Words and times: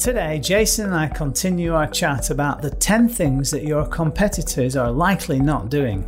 Today, 0.00 0.38
Jason 0.38 0.86
and 0.86 0.94
I 0.94 1.08
continue 1.08 1.74
our 1.74 1.86
chat 1.86 2.30
about 2.30 2.62
the 2.62 2.70
10 2.70 3.06
things 3.06 3.50
that 3.50 3.64
your 3.64 3.86
competitors 3.86 4.74
are 4.74 4.90
likely 4.90 5.38
not 5.38 5.68
doing. 5.68 6.06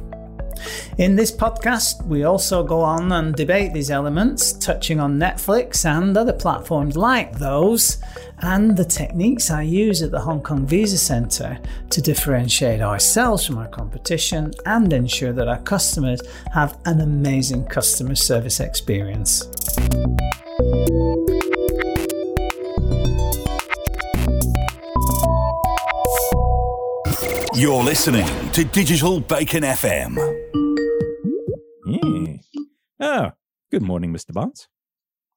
In 0.96 1.14
this 1.14 1.30
podcast, 1.30 2.02
we 2.06 2.24
also 2.24 2.64
go 2.64 2.80
on 2.80 3.12
and 3.12 3.34
debate 3.34 3.74
these 3.74 3.90
elements, 3.90 4.54
touching 4.54 4.98
on 4.98 5.18
Netflix 5.18 5.84
and 5.84 6.16
other 6.16 6.32
platforms 6.32 6.96
like 6.96 7.38
those, 7.38 7.98
and 8.38 8.74
the 8.74 8.84
techniques 8.86 9.50
I 9.50 9.60
use 9.60 10.02
at 10.02 10.11
the 10.11 10.20
Hong 10.20 10.40
Kong 10.40 10.66
Visa 10.66 10.96
Centre 10.96 11.61
to 11.90 12.00
differentiate 12.00 12.80
ourselves 12.80 13.45
from 13.45 13.59
our 13.59 13.68
competition 13.68 14.52
and 14.64 14.90
ensure 14.90 15.34
that 15.34 15.48
our 15.48 15.61
customers 15.61 16.22
have 16.54 16.79
an 16.86 17.02
amazing 17.02 17.66
customer 17.66 18.14
service 18.14 18.59
experience. 18.59 19.46
You're 27.55 27.83
listening 27.83 28.27
to 28.52 28.65
Digital 28.65 29.20
Bacon 29.20 29.62
FM. 29.62 30.16
Yeah. 31.87 32.37
Oh, 32.98 33.30
good 33.70 33.83
morning, 33.83 34.12
Mr. 34.12 34.33
Barnes. 34.33 34.69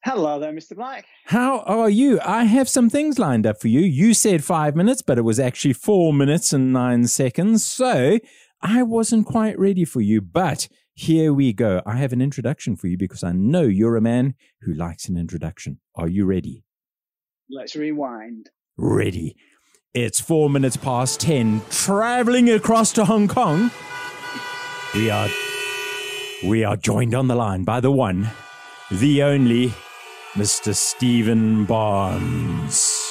Hello 0.04 0.40
there, 0.40 0.54
Mr. 0.54 0.76
Black. 0.76 1.06
How 1.26 1.60
are 1.62 1.90
you? 1.90 2.20
I 2.24 2.46
have 2.46 2.70
some 2.70 2.90
things 2.90 3.20
lined 3.20 3.46
up 3.46 3.60
for 3.60 3.68
you. 3.68 3.82
You 3.82 4.14
said 4.14 4.44
five 4.46 4.76
minutes, 4.76 5.02
but 5.02 5.18
it 5.18 5.24
was 5.24 5.40
actually 5.40 5.74
four 5.74 6.14
minutes 6.14 6.54
and 6.54 6.72
nine 6.72 7.08
seconds. 7.08 7.66
So 7.66 8.20
I 8.62 8.84
wasn't 8.84 9.26
quite 9.26 9.60
ready 9.60 9.84
for 9.84 10.00
you, 10.00 10.22
but 10.22 10.70
here 10.94 11.34
we 11.34 11.52
go. 11.52 11.82
I 11.86 11.98
have 11.98 12.14
an 12.14 12.22
introduction 12.22 12.78
for 12.78 12.88
you 12.88 12.98
because 12.98 13.24
I 13.24 13.34
know 13.34 13.64
you're 13.64 13.98
a 13.98 14.02
man 14.02 14.36
who 14.62 14.74
likes 14.74 15.10
an 15.10 15.18
introduction. 15.18 15.80
Are 15.96 16.08
you 16.08 16.26
ready? 16.26 16.64
Let's 17.50 17.76
rewind. 17.76 18.52
Ready. 18.78 19.36
It's 19.96 20.20
four 20.20 20.50
minutes 20.50 20.76
past 20.76 21.22
10, 21.22 21.62
traveling 21.70 22.50
across 22.50 22.92
to 22.92 23.06
Hong 23.06 23.30
Kong. 23.30 23.72
We 24.94 25.10
are, 25.10 25.30
we 26.44 26.66
are 26.66 26.76
joined 26.76 27.16
on 27.16 27.30
the 27.30 27.36
line 27.36 27.64
by 27.64 27.80
the 27.80 27.92
one, 27.92 28.30
the 28.92 29.24
only, 29.24 29.74
Mr. 30.34 30.76
Stephen 30.76 31.64
Barnes. 31.64 33.10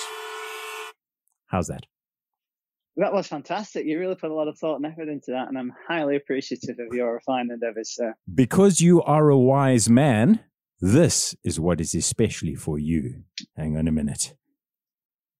How's 1.46 1.68
that? 1.68 1.86
That 2.98 3.14
was 3.14 3.28
fantastic. 3.28 3.86
You 3.86 3.98
really 3.98 4.16
put 4.16 4.30
a 4.30 4.34
lot 4.34 4.48
of 4.48 4.58
thought 4.58 4.76
and 4.76 4.84
effort 4.84 5.08
into 5.08 5.30
that, 5.30 5.48
and 5.48 5.56
I'm 5.56 5.72
highly 5.88 6.16
appreciative 6.16 6.78
of 6.78 6.92
your 6.92 7.14
refined 7.14 7.50
endeavors, 7.50 7.94
sir. 7.94 8.14
Because 8.34 8.82
you 8.82 9.00
are 9.04 9.30
a 9.30 9.38
wise 9.38 9.88
man, 9.88 10.40
this 10.82 11.34
is 11.42 11.58
what 11.58 11.80
is 11.80 11.94
especially 11.94 12.54
for 12.54 12.78
you. 12.78 13.22
Hang 13.56 13.78
on 13.78 13.88
a 13.88 13.92
minute. 13.92 14.34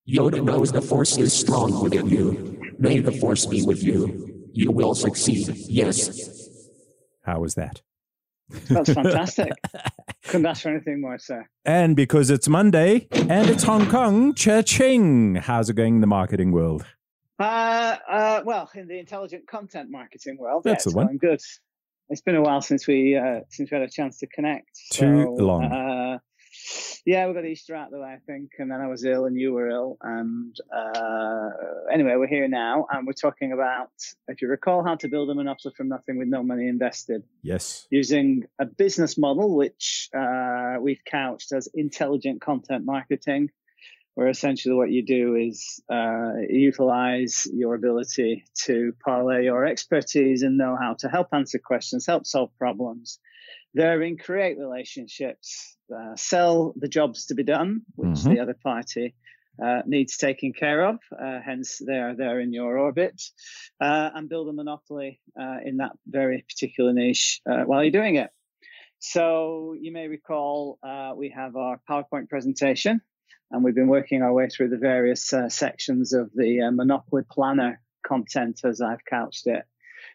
Yoda 0.09 0.43
knows 0.45 0.71
the 0.71 0.83
Force 0.83 1.17
is 1.17 1.33
strong 1.33 1.83
within 1.83 2.09
you. 2.09 2.75
May 2.79 2.99
the 2.99 3.13
Force 3.13 3.47
be 3.47 3.63
with 3.65 3.83
you. 3.83 4.49
You 4.53 4.71
will 4.71 4.95
succeed. 4.95 5.49
Yes. 5.57 6.69
How 7.23 7.41
was 7.41 7.55
that? 7.55 7.81
That's 8.69 8.93
fantastic. 8.93 9.51
Couldn't 10.25 10.47
ask 10.47 10.63
for 10.63 10.69
anything 10.69 11.01
more, 11.01 11.19
sir. 11.19 11.47
And 11.65 11.97
because 11.97 12.31
it's 12.31 12.49
Monday 12.49 13.09
and 13.13 13.49
it's 13.49 13.63
Hong 13.63 13.89
Kong, 13.89 14.35
cha-ching! 14.35 15.37
How's 15.37 15.71
it 15.71 15.75
going 15.77 15.95
in 15.97 16.01
the 16.03 16.07
marketing 16.07 16.53
world? 16.53 16.85
Uh, 17.39 17.97
uh, 18.09 18.43
well, 18.45 18.71
in 18.75 18.87
the 18.87 18.99
intelligent 18.99 19.47
content 19.47 19.91
marketing 19.91 20.37
world, 20.39 20.65
That's 20.65 20.85
yeah, 20.87 20.91
the 20.91 20.97
one. 20.97 21.07
going 21.07 21.19
good. 21.19 21.41
It's 22.11 22.21
been 22.21 22.37
a 22.37 22.43
while 22.43 22.61
since 22.61 22.87
we 22.87 23.17
uh, 23.17 23.41
since 23.49 23.71
we 23.71 23.79
had 23.79 23.89
a 23.89 23.91
chance 23.91 24.19
to 24.19 24.27
connect. 24.27 24.69
Too 24.93 25.23
So, 25.39 25.43
long. 25.45 25.65
Uh, 25.65 26.19
yeah, 27.05 27.27
we 27.27 27.35
got 27.35 27.45
Easter 27.45 27.75
out 27.75 27.87
of 27.87 27.93
the 27.93 28.01
way, 28.01 28.09
I 28.09 28.19
think, 28.27 28.53
and 28.59 28.71
then 28.71 28.81
I 28.81 28.89
was 28.89 29.05
ill 29.05 29.27
and 29.27 29.39
you 29.39 29.53
were 29.53 29.69
ill, 29.69 29.99
and 30.03 30.55
uh, 30.75 31.51
anyway, 31.93 32.15
we're 32.17 32.27
here 32.27 32.49
now, 32.49 32.87
and 32.91 33.07
we're 33.07 33.13
talking 33.13 33.53
about, 33.53 33.91
if 34.29 34.41
you 34.43 34.49
recall, 34.49 34.85
how 34.85 34.97
to 34.97 35.09
build 35.09 35.31
a 35.31 35.35
monopoly 35.35 35.75
from 35.77 35.89
nothing 35.89 36.19
with 36.19 36.29
no 36.29 36.43
money 36.43 36.69
invested 36.69 37.23
Yes. 37.43 37.87
using 37.91 38.45
a 38.59 38.67
business 38.67 39.19
model 39.19 39.57
which 39.57 40.09
uh, 40.17 40.77
we've 40.81 41.05
couched 41.05 41.53
as 41.53 41.69
intelligent 41.75 42.41
content 42.41 42.85
marketing, 42.85 43.51
where 44.15 44.29
essentially 44.29 44.75
what 44.75 44.91
you 44.91 45.05
do 45.05 45.35
is 45.35 45.83
uh, 45.93 46.33
utilize 46.49 47.49
your 47.53 47.75
ability 47.75 48.45
to 48.65 48.93
parlay 49.05 49.45
your 49.45 49.67
expertise 49.67 50.43
and 50.43 50.57
know 50.57 50.77
how 50.81 50.95
to 51.01 51.09
help 51.09 51.29
answer 51.33 51.59
questions, 51.59 52.07
help 52.07 52.25
solve 52.27 52.51
problems, 52.59 53.19
therein 53.75 54.17
create 54.17 54.59
relationships, 54.59 55.77
uh, 55.95 56.17
sell 56.17 56.75
the 56.77 56.89
jobs 56.89 57.27
to 57.27 57.35
be 57.35 57.43
done, 57.43 57.83
which 57.97 58.21
Mhm. 58.21 58.35
the 58.35 58.41
other 58.41 58.55
party. 58.55 59.15
Uh, 59.63 59.83
needs 59.87 60.17
taking 60.17 60.53
care 60.53 60.85
of, 60.85 60.99
uh, 61.17 61.39
hence 61.41 61.79
they 61.79 62.01
are 62.01 62.17
there 62.17 62.41
in 62.41 62.53
your 62.53 62.77
orbit, 62.77 63.23
uh, 63.81 64.11
and 64.13 64.29
build 64.29 64.49
a 64.49 64.53
monopoly 64.53 65.21
uh, 65.41 65.59
in 65.65 65.77
that 65.77 65.93
very 66.09 66.45
particular 66.49 66.93
niche 66.93 67.41
uh, 67.47 67.63
while 67.63 67.85
you're 67.85 67.93
doing 67.93 68.17
it. 68.17 68.31
So 68.99 69.77
you 69.81 69.93
may 69.93 70.09
recall 70.09 70.81
uh, 70.83 71.13
we 71.15 71.29
have 71.29 71.55
our 71.55 71.81
PowerPoint 71.89 72.29
presentation, 72.29 73.01
and 73.53 73.63
we've 73.63 73.77
been 73.77 73.87
working 73.87 74.23
our 74.23 74.33
way 74.33 74.49
through 74.49 74.71
the 74.71 74.77
various 74.79 75.33
uh, 75.33 75.49
sections 75.49 76.13
of 76.15 76.33
the 76.35 76.63
uh, 76.63 76.73
Monopoly 76.73 77.23
Planner 77.31 77.81
content, 78.05 78.63
as 78.65 78.81
I've 78.81 79.05
couched 79.05 79.47
it, 79.47 79.65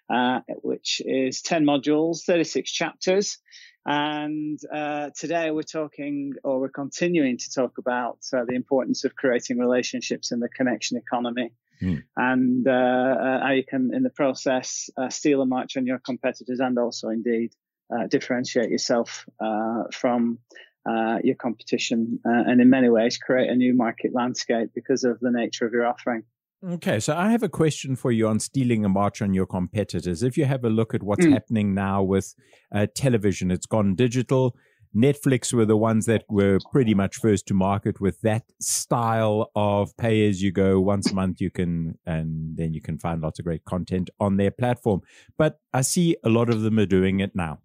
uh, 0.09 0.41
which 0.61 1.01
is 1.05 1.41
10 1.41 1.65
modules, 1.65 2.23
36 2.23 2.71
chapters. 2.71 3.37
And 3.85 4.59
uh, 4.71 5.09
today 5.17 5.51
we're 5.51 5.63
talking, 5.63 6.33
or 6.43 6.59
we're 6.59 6.69
continuing 6.69 7.37
to 7.37 7.51
talk 7.51 7.77
about 7.77 8.19
uh, 8.33 8.43
the 8.47 8.55
importance 8.55 9.03
of 9.03 9.15
creating 9.15 9.57
relationships 9.57 10.31
in 10.31 10.39
the 10.39 10.49
connection 10.49 10.97
economy. 10.97 11.53
Hmm. 11.79 11.95
And 12.17 12.67
uh, 12.67 12.71
uh, 12.71 13.39
how 13.41 13.51
you 13.51 13.63
can, 13.63 13.91
in 13.93 14.03
the 14.03 14.09
process, 14.09 14.89
uh, 14.97 15.09
steal 15.09 15.41
a 15.41 15.45
march 15.45 15.77
on 15.77 15.85
your 15.85 15.99
competitors 15.99 16.59
and 16.59 16.77
also, 16.77 17.09
indeed, 17.09 17.53
uh, 17.91 18.07
differentiate 18.07 18.69
yourself 18.69 19.25
uh, 19.39 19.83
from 19.91 20.39
uh, 20.87 21.19
your 21.23 21.35
competition 21.35 22.19
uh, 22.25 22.43
and, 22.47 22.61
in 22.61 22.69
many 22.69 22.89
ways, 22.89 23.17
create 23.17 23.49
a 23.49 23.55
new 23.55 23.73
market 23.73 24.13
landscape 24.13 24.69
because 24.73 25.03
of 25.03 25.19
the 25.19 25.31
nature 25.31 25.65
of 25.65 25.73
your 25.73 25.85
offering. 25.85 26.23
Okay, 26.67 26.99
so 26.99 27.15
I 27.15 27.31
have 27.31 27.43
a 27.43 27.49
question 27.49 27.95
for 27.95 28.11
you 28.11 28.27
on 28.27 28.39
stealing 28.39 28.83
a 28.83 28.89
march 28.89 29.21
on 29.21 29.33
your 29.33 29.45
competitors. 29.45 30.23
If 30.23 30.37
you 30.37 30.43
have 30.43 30.65
a 30.65 30.69
look 30.69 30.93
at 30.93 31.01
what's 31.03 31.25
Mm. 31.25 31.31
happening 31.31 31.73
now 31.73 32.03
with 32.03 32.35
uh, 32.73 32.87
television, 32.93 33.49
it's 33.49 33.65
gone 33.65 33.95
digital. 33.95 34.57
Netflix 34.93 35.53
were 35.53 35.65
the 35.65 35.77
ones 35.77 36.05
that 36.07 36.25
were 36.29 36.59
pretty 36.71 36.93
much 36.93 37.15
first 37.17 37.45
to 37.47 37.53
market 37.53 38.01
with 38.01 38.19
that 38.21 38.43
style 38.59 39.51
of 39.55 39.95
pay 39.95 40.27
as 40.27 40.41
you 40.41 40.51
go. 40.51 40.81
Once 40.81 41.11
a 41.11 41.15
month, 41.15 41.39
you 41.39 41.49
can, 41.49 41.97
and 42.05 42.57
then 42.57 42.73
you 42.73 42.81
can 42.81 42.97
find 42.97 43.21
lots 43.21 43.39
of 43.39 43.45
great 43.45 43.63
content 43.63 44.09
on 44.19 44.35
their 44.35 44.51
platform. 44.51 45.01
But 45.37 45.61
I 45.73 45.81
see 45.81 46.17
a 46.25 46.29
lot 46.29 46.49
of 46.49 46.61
them 46.61 46.77
are 46.79 46.87
doing 46.87 47.21
it 47.21 47.35
now. 47.35 47.59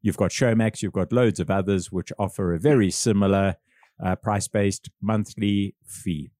You've 0.00 0.16
got 0.16 0.30
Showmax, 0.30 0.80
you've 0.82 0.92
got 0.92 1.12
loads 1.12 1.40
of 1.40 1.50
others 1.50 1.92
which 1.92 2.12
offer 2.18 2.54
a 2.54 2.60
very 2.60 2.90
similar 2.90 3.56
uh, 4.02 4.14
price 4.16 4.48
based 4.48 4.88
monthly 5.02 5.74
fee 5.84 6.30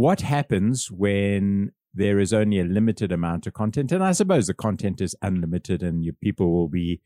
what 0.00 0.22
happens 0.22 0.90
when 0.90 1.72
there 1.92 2.18
is 2.18 2.32
only 2.32 2.58
a 2.58 2.64
limited 2.64 3.12
amount 3.12 3.46
of 3.46 3.52
content 3.52 3.92
and 3.92 4.02
i 4.02 4.12
suppose 4.12 4.46
the 4.46 4.54
content 4.54 4.98
is 4.98 5.14
unlimited 5.20 5.82
and 5.82 6.04
your 6.04 6.14
people 6.22 6.50
will 6.50 6.68
be 6.68 7.00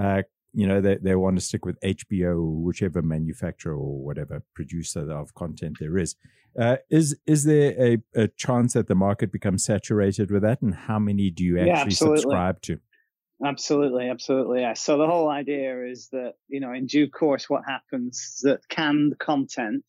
uh, 0.00 0.22
you 0.54 0.66
know 0.66 0.80
they, 0.80 0.96
they 0.96 1.14
want 1.14 1.36
to 1.36 1.44
stick 1.44 1.66
with 1.66 1.78
hbo 1.80 2.36
or 2.36 2.64
whichever 2.64 3.02
manufacturer 3.02 3.74
or 3.74 4.02
whatever 4.02 4.42
producer 4.54 5.12
of 5.12 5.34
content 5.34 5.76
there 5.78 5.98
is 5.98 6.16
uh, 6.58 6.76
is 6.88 7.18
is 7.26 7.44
there 7.44 7.74
a, 7.78 7.98
a 8.14 8.28
chance 8.28 8.72
that 8.72 8.88
the 8.88 8.94
market 8.94 9.30
becomes 9.30 9.62
saturated 9.62 10.30
with 10.30 10.42
that 10.42 10.62
and 10.62 10.74
how 10.74 10.98
many 10.98 11.30
do 11.30 11.44
you 11.44 11.58
actually 11.58 11.72
absolutely. 11.72 12.20
subscribe 12.22 12.62
to 12.62 12.78
Absolutely, 13.44 14.08
absolutely. 14.08 14.62
Yeah. 14.62 14.72
So 14.72 14.98
the 14.98 15.06
whole 15.06 15.28
idea 15.28 15.84
is 15.86 16.08
that 16.10 16.32
you 16.48 16.58
know, 16.58 16.72
in 16.72 16.86
due 16.86 17.08
course, 17.08 17.48
what 17.48 17.62
happens 17.64 18.18
is 18.18 18.40
that 18.42 18.68
canned 18.68 19.16
content 19.20 19.84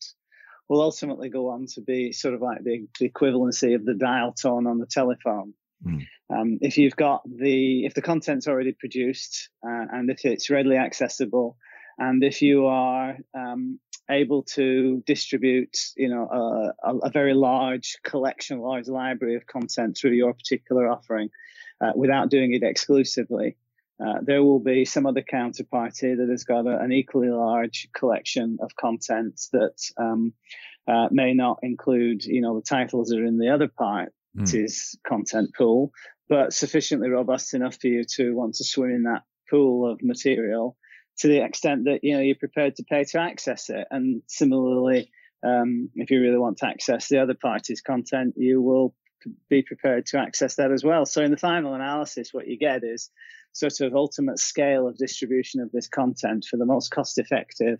will 0.70 0.80
ultimately 0.80 1.28
go 1.28 1.50
on 1.50 1.66
to 1.66 1.80
be 1.80 2.12
sort 2.12 2.32
of 2.32 2.40
like 2.40 2.62
the, 2.62 2.86
the 3.00 3.10
equivalency 3.10 3.74
of 3.74 3.84
the 3.84 3.94
dial 3.94 4.32
tone 4.32 4.68
on 4.68 4.78
the 4.78 4.86
telephone. 4.86 5.52
Mm. 5.84 6.06
Um, 6.32 6.58
if 6.60 6.78
you've 6.78 6.94
got 6.94 7.22
the 7.26 7.84
if 7.84 7.94
the 7.94 8.02
content's 8.02 8.46
already 8.46 8.72
produced 8.72 9.50
uh, 9.66 9.86
and 9.92 10.08
if 10.08 10.24
it's 10.24 10.48
readily 10.48 10.76
accessible, 10.76 11.56
and 11.98 12.22
if 12.22 12.40
you 12.40 12.66
are 12.66 13.16
um, 13.34 13.80
able 14.08 14.44
to 14.44 15.02
distribute, 15.04 15.76
you 15.96 16.08
know, 16.08 16.28
a, 16.28 16.88
a, 16.88 16.96
a 16.98 17.10
very 17.10 17.34
large 17.34 17.98
collection, 18.04 18.60
large 18.60 18.86
library 18.86 19.34
of 19.34 19.48
content 19.48 19.98
through 19.98 20.12
your 20.12 20.34
particular 20.34 20.88
offering, 20.88 21.30
uh, 21.80 21.92
without 21.96 22.30
doing 22.30 22.54
it 22.54 22.62
exclusively, 22.62 23.56
uh, 24.04 24.18
there 24.22 24.42
will 24.42 24.60
be 24.60 24.84
some 24.84 25.06
other 25.06 25.22
counterparty 25.22 26.16
that 26.16 26.28
has 26.30 26.44
got 26.44 26.66
a, 26.66 26.78
an 26.78 26.92
equally 26.92 27.28
large 27.28 27.88
collection 27.94 28.58
of 28.62 28.74
content 28.76 29.40
that 29.52 29.74
um, 29.96 30.32
uh, 30.88 31.08
may 31.10 31.34
not 31.34 31.58
include, 31.62 32.24
you 32.24 32.40
know, 32.40 32.56
the 32.56 32.64
titles 32.66 33.08
that 33.08 33.18
are 33.18 33.26
in 33.26 33.38
the 33.38 33.50
other 33.50 33.68
part 33.68 34.12
Hmm. 34.36 34.44
is 34.44 34.96
content 35.04 35.50
pool, 35.56 35.92
but 36.28 36.52
sufficiently 36.52 37.08
robust 37.08 37.52
enough 37.54 37.76
for 37.80 37.88
you 37.88 38.04
to 38.16 38.32
want 38.32 38.54
to 38.56 38.64
swim 38.64 38.90
in 38.90 39.02
that 39.04 39.22
pool 39.48 39.90
of 39.90 40.02
material 40.02 40.76
to 41.18 41.28
the 41.28 41.44
extent 41.44 41.84
that 41.84 42.04
you 42.04 42.14
know 42.14 42.22
you're 42.22 42.36
prepared 42.36 42.76
to 42.76 42.84
pay 42.84 43.02
to 43.04 43.18
access 43.18 43.68
it. 43.70 43.88
And 43.90 44.22
similarly, 44.28 45.10
um, 45.44 45.90
if 45.96 46.12
you 46.12 46.20
really 46.20 46.38
want 46.38 46.58
to 46.58 46.66
access 46.66 47.08
the 47.08 47.18
other 47.18 47.34
party's 47.34 47.80
content, 47.80 48.34
you 48.36 48.62
will 48.62 48.94
be 49.48 49.62
prepared 49.62 50.06
to 50.06 50.18
access 50.18 50.54
that 50.54 50.70
as 50.70 50.84
well. 50.84 51.04
So 51.06 51.22
in 51.22 51.32
the 51.32 51.36
final 51.36 51.74
analysis, 51.74 52.32
what 52.32 52.46
you 52.46 52.56
get 52.56 52.84
is 52.84 53.10
sort 53.52 53.80
of 53.80 53.94
ultimate 53.94 54.38
scale 54.38 54.86
of 54.86 54.96
distribution 54.96 55.60
of 55.60 55.70
this 55.72 55.88
content 55.88 56.46
for 56.48 56.56
the 56.56 56.66
most 56.66 56.90
cost 56.90 57.18
effective 57.18 57.78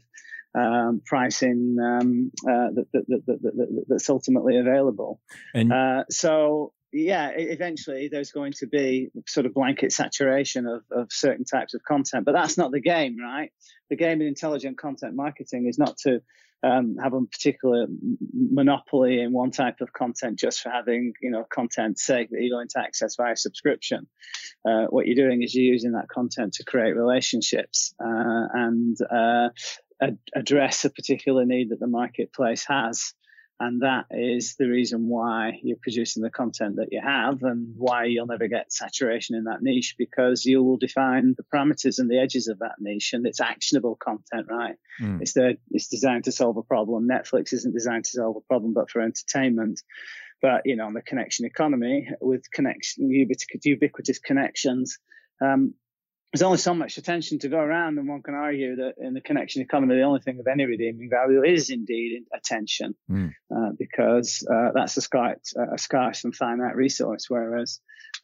um, 0.54 1.00
pricing 1.04 1.76
um, 1.80 2.32
uh, 2.44 2.70
that, 2.74 2.86
that, 2.92 3.22
that, 3.26 3.84
that's 3.88 4.10
ultimately 4.10 4.58
available. 4.58 5.20
And 5.54 5.72
uh, 5.72 6.04
so 6.10 6.72
yeah, 6.92 7.30
eventually 7.36 8.08
there's 8.08 8.32
going 8.32 8.52
to 8.54 8.66
be 8.66 9.10
sort 9.26 9.46
of 9.46 9.54
blanket 9.54 9.92
saturation 9.92 10.66
of, 10.66 10.82
of 10.90 11.12
certain 11.12 11.44
types 11.44 11.74
of 11.74 11.82
content, 11.84 12.24
but 12.24 12.32
that's 12.32 12.58
not 12.58 12.72
the 12.72 12.80
game, 12.80 13.16
right? 13.18 13.52
The 13.90 13.96
game 13.96 14.20
in 14.20 14.26
intelligent 14.26 14.76
content 14.76 15.14
marketing 15.14 15.66
is 15.68 15.78
not 15.78 15.96
to 15.98 16.20
um, 16.62 16.96
have 17.02 17.14
a 17.14 17.22
particular 17.22 17.86
monopoly 18.32 19.20
in 19.20 19.32
one 19.32 19.50
type 19.50 19.80
of 19.80 19.92
content 19.92 20.38
just 20.38 20.60
for 20.60 20.70
having, 20.70 21.14
you 21.22 21.30
know, 21.30 21.44
content 21.44 21.98
sake 21.98 22.30
that 22.30 22.40
you're 22.40 22.56
going 22.56 22.68
to 22.68 22.80
access 22.80 23.16
via 23.16 23.36
subscription. 23.36 24.06
Uh, 24.64 24.86
what 24.90 25.06
you're 25.06 25.26
doing 25.26 25.42
is 25.42 25.54
you're 25.54 25.72
using 25.72 25.92
that 25.92 26.08
content 26.08 26.54
to 26.54 26.64
create 26.64 26.96
relationships 26.96 27.94
uh, 27.98 28.46
and 28.52 28.96
uh, 29.10 29.48
ad- 30.02 30.18
address 30.34 30.84
a 30.84 30.90
particular 30.90 31.44
need 31.44 31.70
that 31.70 31.80
the 31.80 31.86
marketplace 31.86 32.64
has. 32.66 33.14
And 33.60 33.82
that 33.82 34.06
is 34.10 34.56
the 34.58 34.68
reason 34.68 35.06
why 35.06 35.60
you're 35.62 35.76
producing 35.76 36.22
the 36.22 36.30
content 36.30 36.76
that 36.76 36.92
you 36.92 37.00
have 37.04 37.42
and 37.42 37.74
why 37.76 38.06
you'll 38.06 38.26
never 38.26 38.48
get 38.48 38.72
saturation 38.72 39.36
in 39.36 39.44
that 39.44 39.60
niche 39.60 39.96
because 39.98 40.46
you 40.46 40.64
will 40.64 40.78
define 40.78 41.34
the 41.36 41.44
parameters 41.54 41.98
and 41.98 42.10
the 42.10 42.18
edges 42.18 42.48
of 42.48 42.60
that 42.60 42.76
niche 42.80 43.12
and 43.12 43.26
it's 43.26 43.38
actionable 43.38 43.96
content, 43.96 44.46
right? 44.48 44.76
Mm. 44.98 45.20
It's 45.20 45.34
there, 45.34 45.56
it's 45.72 45.88
designed 45.88 46.24
to 46.24 46.32
solve 46.32 46.56
a 46.56 46.62
problem. 46.62 47.06
Netflix 47.06 47.52
isn't 47.52 47.74
designed 47.74 48.06
to 48.06 48.12
solve 48.12 48.36
a 48.36 48.40
problem, 48.48 48.72
but 48.72 48.88
for 48.88 49.02
entertainment. 49.02 49.82
But, 50.40 50.62
you 50.64 50.76
know, 50.76 50.86
on 50.86 50.94
the 50.94 51.02
connection 51.02 51.44
economy 51.44 52.08
with 52.22 52.50
connection, 52.50 53.10
ubiquitous 53.10 54.20
connections, 54.20 54.98
um, 55.42 55.74
there's 56.32 56.42
only 56.42 56.58
so 56.58 56.74
much 56.74 56.96
attention 56.96 57.40
to 57.40 57.48
go 57.48 57.58
around, 57.58 57.98
and 57.98 58.08
one 58.08 58.22
can 58.22 58.34
argue 58.34 58.76
that 58.76 58.94
in 58.98 59.14
the 59.14 59.20
connection 59.20 59.62
economy, 59.62 59.96
the 59.96 60.02
only 60.02 60.20
thing 60.20 60.38
of 60.38 60.46
any 60.46 60.64
redeeming 60.64 61.10
value 61.10 61.42
is 61.42 61.70
indeed 61.70 62.22
attention, 62.32 62.94
mm. 63.10 63.32
uh, 63.54 63.70
because 63.76 64.46
uh, 64.48 64.68
that's 64.72 64.96
a 64.96 65.00
scarce, 65.00 65.54
a 65.56 65.76
scarce 65.76 66.24
and 66.24 66.34
finite 66.34 66.76
resource, 66.76 67.26
whereas 67.28 67.80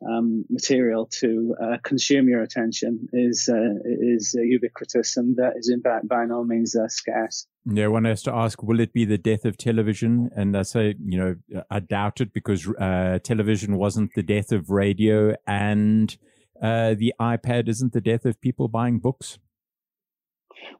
um, 0.08 0.44
material 0.50 1.06
to 1.06 1.54
uh, 1.60 1.76
consume 1.82 2.28
your 2.28 2.42
attention 2.42 3.08
is 3.12 3.48
uh, 3.52 3.74
is 3.84 4.36
ubiquitous 4.38 5.16
and 5.16 5.36
is 5.56 5.68
in 5.68 5.80
fact 5.80 6.06
by 6.06 6.24
no 6.26 6.44
means 6.44 6.76
uh, 6.76 6.88
scarce. 6.88 7.46
Yeah, 7.64 7.88
one 7.88 8.04
has 8.04 8.22
to 8.22 8.32
ask, 8.32 8.62
will 8.62 8.78
it 8.78 8.92
be 8.92 9.04
the 9.04 9.18
death 9.18 9.44
of 9.44 9.56
television? 9.56 10.30
And 10.36 10.56
I 10.56 10.62
say, 10.62 10.94
you 11.04 11.18
know, 11.18 11.62
I 11.68 11.80
doubt 11.80 12.20
it 12.20 12.32
because 12.32 12.68
uh, 12.68 13.18
television 13.24 13.76
wasn't 13.76 14.12
the 14.14 14.22
death 14.22 14.52
of 14.52 14.70
radio 14.70 15.34
and 15.48 16.16
uh, 16.62 16.94
the 16.94 17.14
iPad 17.20 17.68
isn't 17.68 17.92
the 17.92 18.00
death 18.00 18.24
of 18.24 18.40
people 18.40 18.68
buying 18.68 18.98
books? 18.98 19.38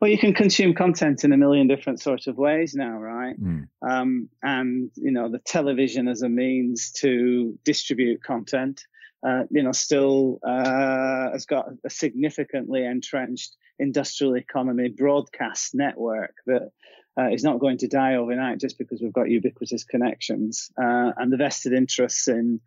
Well, 0.00 0.10
you 0.10 0.18
can 0.18 0.34
consume 0.34 0.74
content 0.74 1.24
in 1.24 1.32
a 1.32 1.36
million 1.36 1.68
different 1.68 2.00
sorts 2.00 2.26
of 2.26 2.36
ways 2.36 2.74
now, 2.74 2.98
right? 2.98 3.40
Mm. 3.40 3.68
Um, 3.82 4.28
and 4.42 4.90
you 4.96 5.10
know, 5.10 5.30
the 5.30 5.38
television 5.38 6.08
as 6.08 6.22
a 6.22 6.28
means 6.28 6.92
to 6.98 7.58
distribute 7.64 8.22
content, 8.22 8.86
uh, 9.26 9.44
you 9.50 9.62
know, 9.62 9.72
still 9.72 10.38
uh, 10.46 11.30
has 11.32 11.46
got 11.46 11.66
a 11.84 11.90
significantly 11.90 12.84
entrenched 12.84 13.56
industrial 13.78 14.36
economy 14.36 14.88
broadcast 14.88 15.74
network 15.74 16.34
that 16.46 16.70
uh, 17.18 17.30
is 17.30 17.42
not 17.42 17.60
going 17.60 17.78
to 17.78 17.88
die 17.88 18.16
overnight 18.16 18.60
just 18.60 18.78
because 18.78 19.00
we've 19.00 19.12
got 19.12 19.30
ubiquitous 19.30 19.84
connections 19.84 20.70
uh, 20.78 21.12
and 21.16 21.32
the 21.32 21.36
vested 21.36 21.72
interests 21.72 22.28
in 22.28 22.60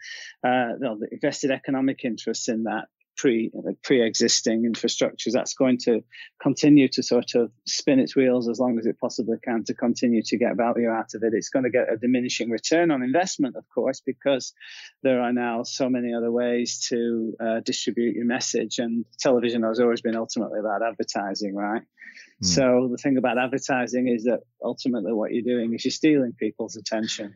uh, 0.44 0.74
the 0.80 1.08
vested 1.22 1.52
economic 1.52 2.04
interests 2.04 2.48
in 2.48 2.64
that 2.64 2.88
pre 3.20 3.52
pre-existing 3.84 4.64
infrastructures 4.64 5.34
that's 5.34 5.54
going 5.54 5.78
to 5.78 6.02
continue 6.42 6.88
to 6.88 7.04
sort 7.04 7.36
of 7.36 7.52
spin 7.66 8.00
its 8.00 8.16
wheels 8.16 8.48
as 8.48 8.60
long 8.60 8.80
as 8.80 8.86
it 8.86 8.98
possibly 9.00 9.38
can 9.44 9.64
to 9.66 9.74
continue 9.74 10.22
to 10.24 10.38
get 10.38 10.56
value 10.56 10.90
out 10.90 11.14
of 11.16 11.24
it. 11.24 11.34
It's 11.34 11.50
going 11.50 11.64
to 11.64 11.70
get 11.70 11.92
a 11.92 11.98
diminishing 11.98 12.50
return 12.50 12.92
on 12.92 13.04
investment 13.04 13.56
of 13.58 13.66
course 13.74 14.02
because 14.06 14.54
there 15.04 15.22
are 15.22 15.34
now 15.34 15.64
so 15.64 15.90
many 15.90 16.14
other 16.14 16.32
ways 16.32 16.88
to 16.90 17.34
uh, 17.40 17.60
distribute 17.60 18.16
your 18.16 18.26
message 18.26 18.80
and 18.80 19.06
television 19.20 19.64
has 19.64 19.80
always 19.80 20.02
been 20.02 20.16
ultimately 20.16 20.60
about 20.60 20.82
advertising 20.82 21.56
right? 21.56 21.82
Mm. 22.44 22.48
so 22.48 22.88
the 22.92 22.98
thing 22.98 23.18
about 23.18 23.38
advertising 23.38 24.08
is 24.08 24.24
that 24.24 24.40
ultimately 24.64 25.14
what 25.14 25.32
you're 25.32 25.44
doing 25.44 25.74
is 25.74 25.84
you're 25.84 25.92
stealing 25.92 26.34
people's 26.34 26.76
attention 26.76 27.36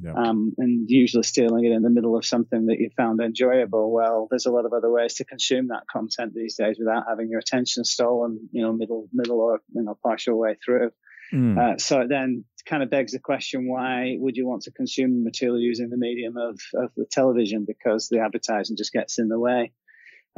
yeah. 0.00 0.12
um, 0.12 0.52
and 0.58 0.88
usually 0.88 1.22
stealing 1.22 1.64
it 1.64 1.72
in 1.72 1.82
the 1.82 1.90
middle 1.90 2.16
of 2.16 2.24
something 2.24 2.66
that 2.66 2.78
you 2.78 2.90
found 2.96 3.20
enjoyable. 3.20 3.92
Well, 3.92 4.26
there's 4.30 4.46
a 4.46 4.50
lot 4.50 4.64
of 4.66 4.72
other 4.72 4.90
ways 4.90 5.14
to 5.14 5.24
consume 5.24 5.68
that 5.68 5.84
content 5.90 6.34
these 6.34 6.56
days 6.56 6.76
without 6.78 7.04
having 7.08 7.28
your 7.28 7.40
attention 7.40 7.84
stolen, 7.84 8.48
you 8.52 8.62
know, 8.62 8.72
middle, 8.72 9.08
middle 9.12 9.40
or 9.40 9.60
you 9.72 9.82
know, 9.82 9.98
partial 10.02 10.38
way 10.38 10.56
through. 10.64 10.90
Mm. 11.32 11.58
Uh, 11.58 11.78
so 11.78 12.00
it 12.00 12.08
then 12.08 12.44
kind 12.66 12.82
of 12.82 12.90
begs 12.90 13.12
the 13.12 13.18
question: 13.18 13.68
Why 13.68 14.16
would 14.18 14.36
you 14.36 14.46
want 14.46 14.62
to 14.62 14.70
consume 14.70 15.24
material 15.24 15.58
using 15.58 15.90
the 15.90 15.96
medium 15.96 16.36
of, 16.36 16.60
of 16.74 16.92
the 16.96 17.06
television? 17.10 17.64
Because 17.66 18.08
the 18.08 18.20
advertising 18.20 18.76
just 18.76 18.92
gets 18.92 19.18
in 19.18 19.28
the 19.28 19.38
way. 19.38 19.72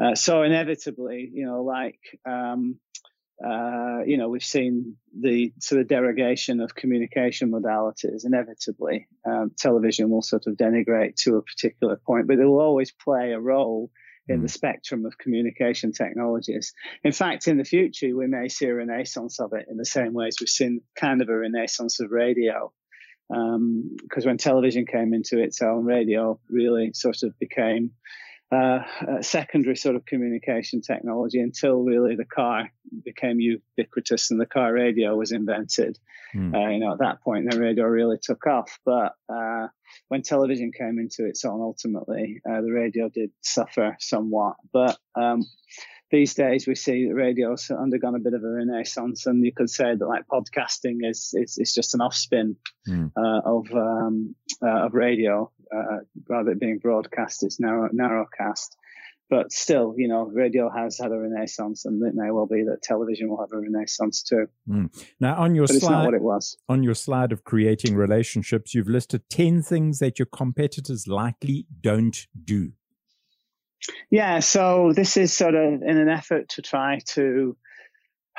Uh, 0.00 0.14
so 0.14 0.42
inevitably, 0.42 1.28
you 1.32 1.44
know, 1.44 1.62
like 1.62 1.98
um, 2.24 2.78
uh, 3.44 4.00
you 4.04 4.16
know, 4.16 4.28
we've 4.28 4.44
seen 4.44 4.96
the 5.18 5.52
sort 5.60 5.80
of 5.80 5.88
derogation 5.88 6.60
of 6.60 6.74
communication 6.74 7.50
modalities. 7.50 8.24
Inevitably, 8.24 9.06
um, 9.24 9.52
television 9.56 10.10
will 10.10 10.22
sort 10.22 10.46
of 10.46 10.56
denigrate 10.56 11.14
to 11.16 11.36
a 11.36 11.42
particular 11.42 11.96
point, 11.96 12.26
but 12.26 12.38
it 12.38 12.44
will 12.44 12.60
always 12.60 12.90
play 12.90 13.32
a 13.32 13.40
role 13.40 13.90
in 14.26 14.42
the 14.42 14.48
mm. 14.48 14.50
spectrum 14.50 15.06
of 15.06 15.16
communication 15.18 15.92
technologies. 15.92 16.74
In 17.04 17.12
fact, 17.12 17.48
in 17.48 17.56
the 17.56 17.64
future, 17.64 18.14
we 18.14 18.26
may 18.26 18.48
see 18.48 18.66
a 18.66 18.74
renaissance 18.74 19.40
of 19.40 19.52
it 19.52 19.66
in 19.70 19.76
the 19.76 19.84
same 19.84 20.12
way 20.12 20.26
as 20.26 20.36
we've 20.40 20.48
seen 20.48 20.82
kind 20.96 21.22
of 21.22 21.28
a 21.28 21.36
renaissance 21.36 22.00
of 22.00 22.10
radio. 22.10 22.72
Because 23.28 24.24
um, 24.24 24.24
when 24.24 24.38
television 24.38 24.86
came 24.86 25.14
into 25.14 25.38
its 25.38 25.62
own, 25.62 25.84
radio 25.84 26.40
really 26.48 26.92
sort 26.92 27.22
of 27.22 27.38
became 27.38 27.92
uh, 28.50 28.80
secondary 29.20 29.76
sort 29.76 29.96
of 29.96 30.06
communication 30.06 30.80
technology 30.80 31.40
until 31.40 31.82
really 31.82 32.16
the 32.16 32.24
car 32.24 32.70
became 33.04 33.40
ubiquitous 33.40 34.30
and 34.30 34.40
the 34.40 34.46
car 34.46 34.72
radio 34.72 35.14
was 35.14 35.32
invented. 35.32 35.98
Mm. 36.34 36.54
Uh, 36.54 36.70
you 36.70 36.78
know, 36.78 36.92
at 36.92 36.98
that 37.00 37.22
point, 37.22 37.50
the 37.50 37.60
radio 37.60 37.84
really 37.84 38.16
took 38.20 38.46
off. 38.46 38.78
But 38.84 39.12
uh, 39.28 39.68
when 40.08 40.22
television 40.22 40.72
came 40.72 40.98
into 40.98 41.26
its 41.26 41.44
own, 41.44 41.60
ultimately, 41.60 42.40
uh, 42.48 42.60
the 42.62 42.72
radio 42.72 43.08
did 43.08 43.30
suffer 43.42 43.96
somewhat. 44.00 44.56
But 44.72 44.96
um, 45.14 45.44
these 46.10 46.34
days 46.34 46.66
we 46.66 46.74
see 46.74 47.06
that 47.06 47.14
radio's 47.14 47.70
undergone 47.70 48.14
a 48.14 48.18
bit 48.18 48.32
of 48.32 48.42
a 48.42 48.48
renaissance, 48.48 49.26
and 49.26 49.44
you 49.44 49.52
could 49.52 49.68
say 49.68 49.94
that 49.94 50.06
like 50.06 50.24
podcasting 50.26 50.98
is 51.02 51.34
is, 51.34 51.58
is 51.58 51.74
just 51.74 51.94
an 51.94 52.00
offspin 52.00 52.56
mm. 52.88 53.12
uh, 53.14 53.40
of 53.44 53.66
um, 53.72 54.34
uh, 54.62 54.86
of 54.86 54.94
radio, 54.94 55.50
uh, 55.74 55.98
rather 56.28 56.50
than 56.50 56.58
being 56.58 56.78
broadcast, 56.78 57.42
it's 57.42 57.60
narrow 57.60 57.88
narrowcast. 57.90 58.76
But 59.30 59.52
still, 59.52 59.94
you 59.98 60.08
know, 60.08 60.24
radio 60.24 60.70
has 60.70 60.96
had 60.96 61.12
a 61.12 61.18
renaissance, 61.18 61.84
and 61.84 62.02
it 62.02 62.14
may 62.14 62.30
well 62.30 62.46
be 62.46 62.62
that 62.62 62.80
television 62.82 63.28
will 63.28 63.40
have 63.40 63.52
a 63.52 63.58
renaissance 63.58 64.22
too. 64.22 64.46
Mm. 64.66 64.88
Now, 65.20 65.36
on 65.36 65.54
your 65.54 65.66
but 65.66 65.76
slide, 65.76 66.04
what 66.06 66.14
it 66.14 66.22
was. 66.22 66.56
On 66.68 66.82
your 66.82 66.94
slide 66.94 67.30
of 67.30 67.44
creating 67.44 67.94
relationships, 67.94 68.74
you've 68.74 68.88
listed 68.88 69.28
ten 69.28 69.60
things 69.60 69.98
that 69.98 70.18
your 70.18 70.26
competitors 70.26 71.06
likely 71.06 71.66
don't 71.82 72.26
do. 72.44 72.72
Yeah, 74.10 74.40
so 74.40 74.92
this 74.94 75.16
is 75.16 75.32
sort 75.32 75.54
of 75.54 75.82
in 75.82 75.98
an 75.98 76.08
effort 76.08 76.48
to 76.50 76.62
try 76.62 77.00
to 77.08 77.56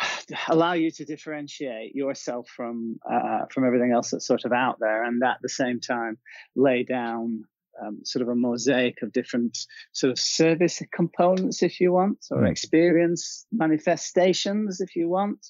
allow 0.48 0.74
you 0.74 0.92
to 0.92 1.06
differentiate 1.06 1.96
yourself 1.96 2.48
from 2.48 3.00
uh, 3.10 3.46
from 3.52 3.66
everything 3.66 3.92
else 3.92 4.12
that's 4.12 4.28
sort 4.28 4.46
of 4.46 4.52
out 4.52 4.78
there, 4.80 5.04
and 5.04 5.24
at 5.24 5.38
the 5.42 5.50
same 5.50 5.80
time 5.80 6.18
lay 6.56 6.84
down 6.84 7.44
um, 7.82 8.00
sort 8.04 8.22
of 8.24 8.30
a 8.30 8.36
mosaic 8.36 9.02
of 9.02 9.12
different 9.12 9.58
sort 9.94 10.12
of 10.12 10.20
service 10.20 10.82
components, 10.94 11.64
if 11.64 11.80
you 11.80 11.92
want, 11.92 12.26
or 12.32 12.42
mm. 12.42 12.50
experience 12.50 13.46
manifestations, 13.52 14.82
if 14.82 14.96
you 14.96 15.08
want, 15.08 15.46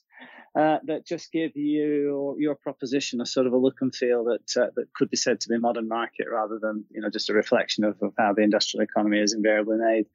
uh, 0.58 0.78
that 0.86 1.06
just 1.06 1.32
give 1.32 1.56
you 1.56 2.36
your 2.40 2.56
proposition 2.56 3.22
a 3.22 3.26
sort 3.26 3.48
of 3.48 3.54
a 3.54 3.58
look 3.58 3.78
and 3.82 3.96
feel 3.96 4.24
that 4.26 4.62
uh, 4.62 4.68
that 4.76 4.92
could 4.96 5.10
be 5.10 5.18
said 5.18 5.40
to 5.40 5.50
be 5.50 5.58
modern 5.58 5.88
market 5.88 6.26
rather 6.32 6.60
than 6.60 6.84
you 6.92 7.02
know 7.02 7.10
just 7.10 7.30
a 7.30 7.34
reflection 7.34 7.84
of, 7.84 7.96
of 8.02 8.14
how 8.18 8.34
the 8.34 8.42
industrial 8.42 8.84
economy 8.84 9.20
is 9.20 9.34
invariably 9.34 9.78
made 9.78 10.06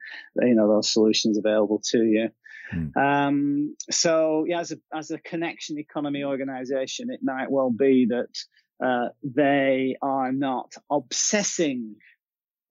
you 0.42 0.54
know 0.54 0.68
those 0.68 0.90
solutions 0.90 1.38
available 1.38 1.80
to 1.84 1.98
you. 1.98 2.30
Mm. 2.74 2.96
Um, 2.96 3.76
so 3.90 4.44
yeah, 4.46 4.60
as 4.60 4.72
a 4.72 4.76
as 4.92 5.10
a 5.10 5.18
connection 5.18 5.78
economy 5.78 6.24
organization, 6.24 7.10
it 7.10 7.20
might 7.22 7.50
well 7.50 7.70
be 7.70 8.06
that 8.06 8.84
uh, 8.84 9.08
they 9.22 9.96
are 10.02 10.32
not 10.32 10.74
obsessing 10.90 11.96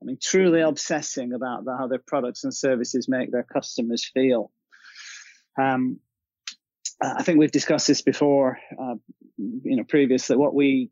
I 0.02 0.06
mean, 0.06 0.18
truly 0.22 0.60
obsessing 0.60 1.32
about 1.32 1.64
the, 1.64 1.78
how 1.78 1.88
their 1.88 2.02
products 2.06 2.44
and 2.44 2.54
services 2.54 3.08
make 3.08 3.32
their 3.32 3.44
customers 3.44 4.06
feel. 4.14 4.52
Um, 5.58 6.00
I 7.02 7.24
think 7.24 7.40
we've 7.40 7.52
discussed 7.52 7.88
this 7.88 8.02
before. 8.02 8.60
Uh, 8.78 8.96
you 9.38 9.78
know 9.78 9.84
previously, 9.84 10.36
what 10.36 10.54
we 10.54 10.92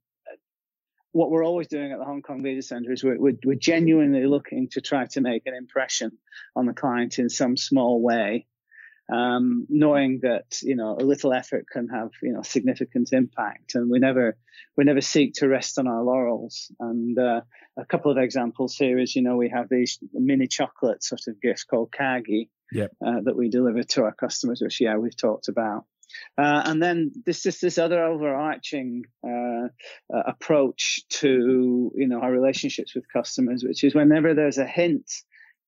what 1.12 1.30
we're 1.30 1.46
always 1.46 1.68
doing 1.68 1.92
at 1.92 2.00
the 2.00 2.06
Hong 2.06 2.22
Kong 2.22 2.42
Visa 2.42 2.66
Centre 2.66 2.92
is 2.92 3.04
we're, 3.04 3.20
we're, 3.20 3.38
we're, 3.44 3.56
genuinely 3.56 4.26
looking 4.26 4.70
to 4.70 4.80
try 4.80 5.06
to 5.08 5.20
make 5.20 5.44
an 5.46 5.54
impression 5.54 6.18
on 6.56 6.66
the 6.66 6.74
client 6.74 7.20
in 7.20 7.28
some 7.28 7.58
small 7.58 8.02
way, 8.02 8.48
um, 9.12 9.68
knowing 9.70 10.22
that 10.24 10.62
you 10.62 10.76
know 10.76 10.96
a 10.98 11.04
little 11.04 11.34
effort 11.34 11.66
can 11.72 11.90
have 11.90 12.12
you 12.24 12.32
know 12.32 12.42
significant 12.42 13.10
impact, 13.12 13.76
and 13.76 13.92
we 13.92 14.00
never 14.00 14.38
we 14.78 14.86
never 14.86 15.02
seek 15.02 15.34
to 15.36 15.48
rest 15.48 15.78
on 15.78 15.88
our 15.88 16.02
laurels. 16.02 16.72
And 16.80 17.18
uh, 17.20 17.42
a 17.78 17.86
couple 17.86 18.12
of 18.12 18.18
examples 18.18 18.76
here 18.76 18.98
is 18.98 19.16
you 19.16 19.22
know 19.22 19.36
we 19.36 19.50
have 19.50 19.68
these 19.70 20.00
mini 20.14 20.48
chocolate 20.48 21.04
sort 21.04 21.28
of 21.28 21.42
gifts 21.42 21.66
called 21.66 21.92
Kagi 21.92 22.50
yep. 22.72 22.92
uh, 23.06 23.22
that 23.24 23.36
we 23.36 23.50
deliver 23.50 23.84
to 23.84 24.04
our 24.04 24.14
customers, 24.14 24.62
which 24.62 24.80
yeah 24.80 24.96
we've 24.96 25.18
talked 25.18 25.50
about. 25.50 25.86
Uh, 26.38 26.62
and 26.66 26.82
then 26.82 27.12
this 27.26 27.46
is 27.46 27.60
this 27.60 27.78
other 27.78 28.04
overarching 28.04 29.04
uh, 29.26 29.68
uh, 30.14 30.24
approach 30.26 31.04
to 31.10 31.92
you 31.96 32.08
know 32.08 32.20
our 32.20 32.32
relationships 32.32 32.96
with 32.96 33.06
customers, 33.12 33.64
which 33.64 33.84
is 33.84 33.94
whenever 33.94 34.34
there's 34.34 34.58
a 34.58 34.66
hint 34.66 35.12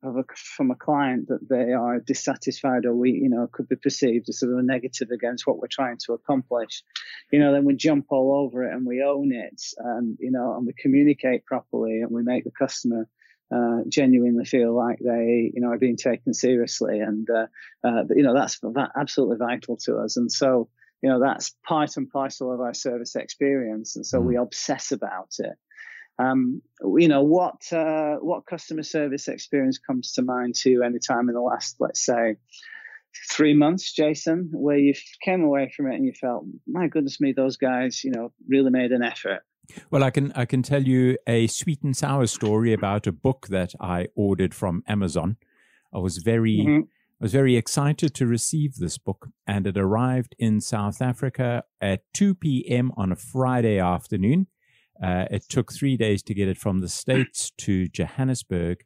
of 0.03 0.17
a, 0.17 0.23
from 0.35 0.71
a 0.71 0.75
client 0.75 1.27
that 1.29 1.47
they 1.49 1.71
are 1.73 1.99
dissatisfied 1.99 2.85
or 2.85 2.93
we 2.93 3.11
you 3.11 3.29
know 3.29 3.47
could 3.51 3.67
be 3.67 3.75
perceived 3.75 4.29
as 4.29 4.39
sort 4.39 4.51
of 4.51 4.59
a 4.59 4.63
negative 4.63 5.09
against 5.11 5.47
what 5.47 5.57
we're 5.57 5.67
trying 5.67 5.97
to 6.05 6.13
accomplish, 6.13 6.83
you 7.31 7.39
know, 7.39 7.53
then 7.53 7.65
we 7.65 7.75
jump 7.75 8.07
all 8.09 8.45
over 8.45 8.63
it 8.63 8.73
and 8.73 8.85
we 8.85 9.03
own 9.03 9.31
it, 9.31 9.61
and 9.77 10.17
you 10.19 10.31
know, 10.31 10.55
and 10.55 10.65
we 10.65 10.73
communicate 10.73 11.45
properly 11.45 12.01
and 12.01 12.11
we 12.11 12.23
make 12.23 12.43
the 12.43 12.51
customer 12.51 13.07
uh, 13.53 13.81
genuinely 13.87 14.45
feel 14.45 14.75
like 14.75 14.99
they, 14.99 15.51
you 15.53 15.61
know, 15.61 15.69
are 15.69 15.77
being 15.77 15.97
taken 15.97 16.33
seriously, 16.33 16.99
and 16.99 17.27
uh, 17.29 17.47
uh, 17.83 18.03
you 18.09 18.23
know 18.23 18.33
that's 18.33 18.59
that 18.59 18.91
absolutely 18.95 19.37
vital 19.37 19.77
to 19.77 19.97
us. 19.97 20.17
And 20.17 20.31
so, 20.31 20.69
you 21.01 21.09
know, 21.09 21.19
that's 21.19 21.55
part 21.65 21.95
and 21.97 22.09
parcel 22.09 22.51
of 22.51 22.61
our 22.61 22.73
service 22.73 23.15
experience, 23.15 23.95
and 23.95 24.05
so 24.05 24.19
mm. 24.19 24.25
we 24.25 24.35
obsess 24.37 24.91
about 24.91 25.35
it. 25.39 25.55
Um, 26.19 26.61
you 26.97 27.07
know, 27.07 27.23
what 27.23 27.71
uh, 27.73 28.17
what 28.17 28.45
customer 28.45 28.83
service 28.83 29.27
experience 29.27 29.79
comes 29.79 30.13
to 30.13 30.21
mind 30.21 30.55
to 30.55 30.69
you 30.69 30.83
any 30.83 30.99
time 30.99 31.27
in 31.29 31.35
the 31.35 31.41
last, 31.41 31.77
let's 31.79 32.05
say, 32.05 32.35
three 33.31 33.53
months, 33.53 33.91
Jason, 33.91 34.49
where 34.53 34.77
you 34.77 34.93
came 35.21 35.43
away 35.43 35.71
from 35.75 35.91
it 35.91 35.95
and 35.95 36.05
you 36.05 36.13
felt, 36.13 36.45
my 36.67 36.87
goodness 36.87 37.19
me, 37.19 37.31
those 37.31 37.57
guys, 37.57 38.03
you 38.03 38.11
know, 38.11 38.31
really 38.47 38.69
made 38.69 38.91
an 38.91 39.03
effort. 39.03 39.41
Well, 39.89 40.03
I 40.03 40.11
can 40.11 40.31
I 40.33 40.45
can 40.45 40.61
tell 40.61 40.83
you 40.83 41.17
a 41.25 41.47
sweet 41.47 41.81
and 41.83 41.95
sour 41.95 42.27
story 42.27 42.73
about 42.73 43.07
a 43.07 43.11
book 43.11 43.47
that 43.49 43.73
I 43.79 44.07
ordered 44.15 44.53
from 44.53 44.83
Amazon. 44.87 45.37
I 45.93 45.99
was 45.99 46.17
very 46.17 46.57
mm-hmm. 46.57 46.81
I 47.21 47.23
was 47.23 47.31
very 47.31 47.55
excited 47.55 48.13
to 48.15 48.27
receive 48.27 48.75
this 48.75 48.97
book, 48.97 49.29
and 49.47 49.65
it 49.65 49.77
arrived 49.77 50.35
in 50.37 50.59
South 50.59 51.01
Africa 51.01 51.63
at 51.79 52.01
2 52.13 52.35
p.m. 52.35 52.91
on 52.97 53.13
a 53.13 53.15
Friday 53.15 53.79
afternoon. 53.79 54.47
Uh, 55.01 55.25
it 55.31 55.43
took 55.49 55.71
three 55.71 55.97
days 55.97 56.21
to 56.23 56.33
get 56.33 56.47
it 56.47 56.57
from 56.57 56.81
the 56.81 56.89
States 56.89 57.51
to 57.57 57.87
Johannesburg 57.87 58.83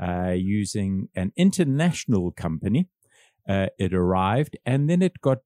uh, 0.00 0.30
using 0.30 1.08
an 1.14 1.32
international 1.36 2.32
company. 2.32 2.88
Uh, 3.48 3.66
it 3.78 3.92
arrived 3.92 4.56
and 4.64 4.88
then 4.88 5.02
it 5.02 5.20
got 5.20 5.38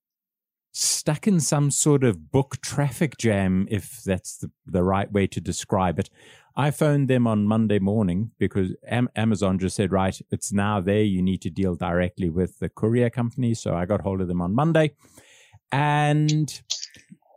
stuck 0.72 1.26
in 1.26 1.38
some 1.38 1.70
sort 1.70 2.02
of 2.02 2.32
book 2.32 2.60
traffic 2.60 3.16
jam, 3.16 3.66
if 3.70 4.02
that's 4.04 4.36
the, 4.38 4.50
the 4.66 4.82
right 4.82 5.10
way 5.12 5.26
to 5.26 5.40
describe 5.40 5.98
it. 5.98 6.10
I 6.56 6.70
phoned 6.70 7.08
them 7.08 7.26
on 7.26 7.46
Monday 7.46 7.78
morning 7.78 8.32
because 8.38 8.74
Am- 8.86 9.08
Amazon 9.16 9.58
just 9.58 9.76
said, 9.76 9.92
right, 9.92 10.18
it's 10.30 10.52
now 10.52 10.80
there. 10.80 11.02
You 11.02 11.22
need 11.22 11.42
to 11.42 11.50
deal 11.50 11.74
directly 11.74 12.28
with 12.28 12.58
the 12.58 12.68
courier 12.68 13.10
company. 13.10 13.54
So 13.54 13.74
I 13.74 13.86
got 13.86 14.02
hold 14.02 14.20
of 14.20 14.28
them 14.28 14.40
on 14.40 14.54
Monday. 14.54 14.92
And 15.72 16.62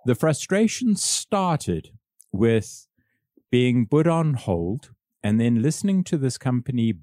the 0.06 0.16
frustration 0.16 0.96
started 0.96 1.92
with 2.32 2.88
being 3.52 3.88
put 3.88 4.08
on 4.08 4.34
hold 4.34 4.92
and 5.24 5.40
then 5.40 5.62
listening 5.62 6.04
to 6.06 6.18
this 6.18 6.38
company 6.38 6.94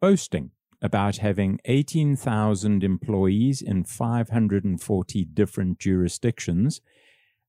boasting 0.00 0.50
about 0.82 1.16
having 1.16 1.58
18,000 1.64 2.84
employees 2.84 3.62
in 3.62 3.84
540 3.84 5.24
different 5.24 5.78
jurisdictions. 5.78 6.80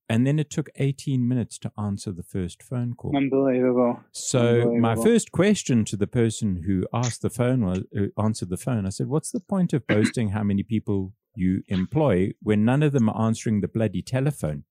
And 0.09 0.25
then 0.25 0.39
it 0.39 0.49
took 0.49 0.69
18 0.77 1.27
minutes 1.27 1.57
to 1.59 1.71
answer 1.77 2.13
the 2.13 2.23
first 2.23 2.63
phone 2.63 2.93
call. 2.93 3.15
Unbelievable. 3.15 3.99
So 4.13 4.39
Unbelievable. 4.39 4.79
my 4.79 4.95
first 4.95 5.33
question 5.33 5.83
to 5.85 5.97
the 5.97 6.07
person 6.07 6.63
who 6.65 6.87
asked 6.93 7.21
the 7.21 7.29
phone 7.29 7.65
was 7.65 7.79
uh, 7.95 8.21
answered 8.21 8.49
the 8.49 8.55
phone. 8.57 8.85
I 8.85 8.89
said, 8.89 9.07
"What's 9.07 9.31
the 9.31 9.41
point 9.41 9.73
of 9.73 9.85
boasting 9.85 10.29
how 10.29 10.43
many 10.43 10.63
people 10.63 11.13
you 11.35 11.61
employ 11.67 12.31
when 12.41 12.63
none 12.63 12.83
of 12.83 12.93
them 12.93 13.09
are 13.09 13.21
answering 13.27 13.59
the 13.59 13.67
bloody 13.67 14.01
telephone?" 14.01 14.63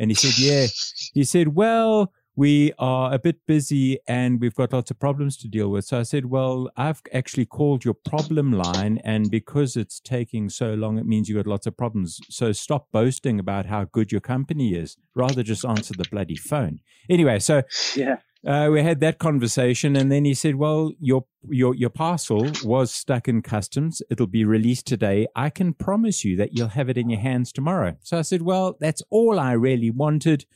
And 0.00 0.10
he 0.10 0.14
said, 0.16 0.36
"Yeah." 0.38 0.66
He 1.14 1.22
said, 1.22 1.54
"Well, 1.54 2.12
we 2.40 2.72
are 2.78 3.12
a 3.12 3.18
bit 3.18 3.36
busy 3.46 3.98
and 4.08 4.40
we've 4.40 4.54
got 4.54 4.72
lots 4.72 4.90
of 4.90 4.98
problems 4.98 5.36
to 5.36 5.46
deal 5.46 5.68
with. 5.68 5.84
So 5.84 5.98
I 5.98 6.04
said, 6.04 6.24
Well, 6.26 6.70
I've 6.74 7.02
actually 7.12 7.44
called 7.44 7.84
your 7.84 7.92
problem 7.92 8.52
line, 8.52 8.98
and 9.04 9.30
because 9.30 9.76
it's 9.76 10.00
taking 10.00 10.48
so 10.48 10.72
long, 10.72 10.96
it 10.96 11.04
means 11.04 11.28
you've 11.28 11.36
got 11.36 11.50
lots 11.50 11.66
of 11.66 11.76
problems. 11.76 12.18
So 12.30 12.52
stop 12.52 12.90
boasting 12.92 13.38
about 13.38 13.66
how 13.66 13.84
good 13.84 14.10
your 14.10 14.22
company 14.22 14.74
is. 14.74 14.96
Rather 15.14 15.42
just 15.42 15.66
answer 15.66 15.94
the 15.94 16.08
bloody 16.10 16.36
phone. 16.36 16.80
Anyway, 17.08 17.40
so 17.40 17.62
yeah. 17.94 18.16
Uh, 18.46 18.70
we 18.72 18.82
had 18.82 19.00
that 19.00 19.18
conversation, 19.18 19.96
and 19.96 20.10
then 20.10 20.24
he 20.24 20.32
said, 20.32 20.54
"Well, 20.54 20.92
your 20.98 21.26
your 21.48 21.74
your 21.74 21.90
parcel 21.90 22.50
was 22.64 22.90
stuck 22.90 23.28
in 23.28 23.42
customs. 23.42 24.00
It'll 24.10 24.26
be 24.26 24.46
released 24.46 24.86
today. 24.86 25.26
I 25.36 25.50
can 25.50 25.74
promise 25.74 26.24
you 26.24 26.36
that 26.36 26.56
you'll 26.56 26.68
have 26.68 26.88
it 26.88 26.96
in 26.96 27.10
your 27.10 27.20
hands 27.20 27.52
tomorrow." 27.52 27.96
So 28.02 28.18
I 28.18 28.22
said, 28.22 28.40
"Well, 28.40 28.78
that's 28.80 29.02
all 29.10 29.38
I 29.38 29.52
really 29.52 29.90
wanted 29.90 30.46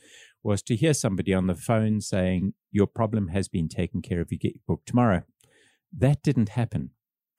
was 0.45 0.61
to 0.61 0.75
hear 0.75 0.93
somebody 0.93 1.33
on 1.33 1.47
the 1.47 1.55
phone 1.55 1.99
saying, 1.99 2.53
Your 2.71 2.87
problem 2.87 3.29
has 3.29 3.47
been 3.47 3.67
taken 3.67 4.01
care 4.01 4.21
of, 4.21 4.31
you 4.31 4.37
get 4.37 4.53
your 4.53 4.61
book 4.67 4.83
tomorrow. 4.85 5.23
That 5.97 6.21
didn't 6.21 6.49
happen. 6.49 6.91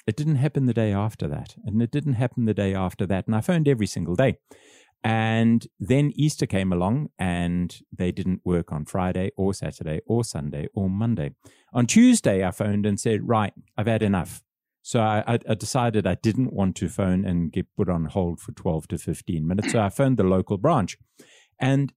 It 0.07 0.17
didn't 0.17 0.37
happen 0.37 0.67
the 0.67 0.75
day 0.75 0.93
after 0.93 1.29
that. 1.29 1.55
And 1.65 1.81
it 1.81 1.91
didn't 1.91 2.15
happen 2.15 2.45
the 2.45 2.55
day 2.55 2.75
after 2.75 3.07
that. 3.07 3.27
And 3.27 3.35
I 3.35 3.41
phoned 3.41 3.69
every 3.69 3.87
single 3.87 4.17
day. 4.17 4.39
And 5.07 5.69
then 5.79 6.11
Easter 6.17 6.47
came 6.47 6.73
along 6.73 7.11
and 7.17 7.79
they 7.97 8.11
didn't 8.11 8.41
work 8.45 8.73
on 8.73 8.85
Friday 8.85 9.31
or 9.37 9.55
Saturday 9.55 10.01
or 10.05 10.25
Sunday 10.25 10.67
or 10.75 10.91
Monday. 10.91 11.31
On 11.73 11.87
Tuesday, 11.87 12.45
I 12.45 12.51
phoned 12.51 12.85
and 12.87 12.99
said, 12.99 13.29
Right, 13.29 13.53
I've 13.79 13.87
had 13.87 14.03
enough. 14.03 14.43
So 14.83 14.99
I, 14.99 15.39
I, 15.49 15.55
decided 15.55 16.09
I 16.09 16.17
didn't 16.17 16.53
want 16.53 16.75
to 16.77 16.89
phone 16.89 17.25
and 17.25 17.53
get 17.53 17.67
put 17.77 17.89
on 17.89 18.07
hold 18.07 18.41
for 18.41 18.51
12 18.51 18.89
to 18.89 18.99
15 18.99 19.47
minutes. 19.47 19.71
So 19.71 19.81
I 19.81 19.89
phoned 19.97 20.17
the 20.17 20.25
local 20.25 20.59
branch. 20.59 20.99
And 21.61 21.93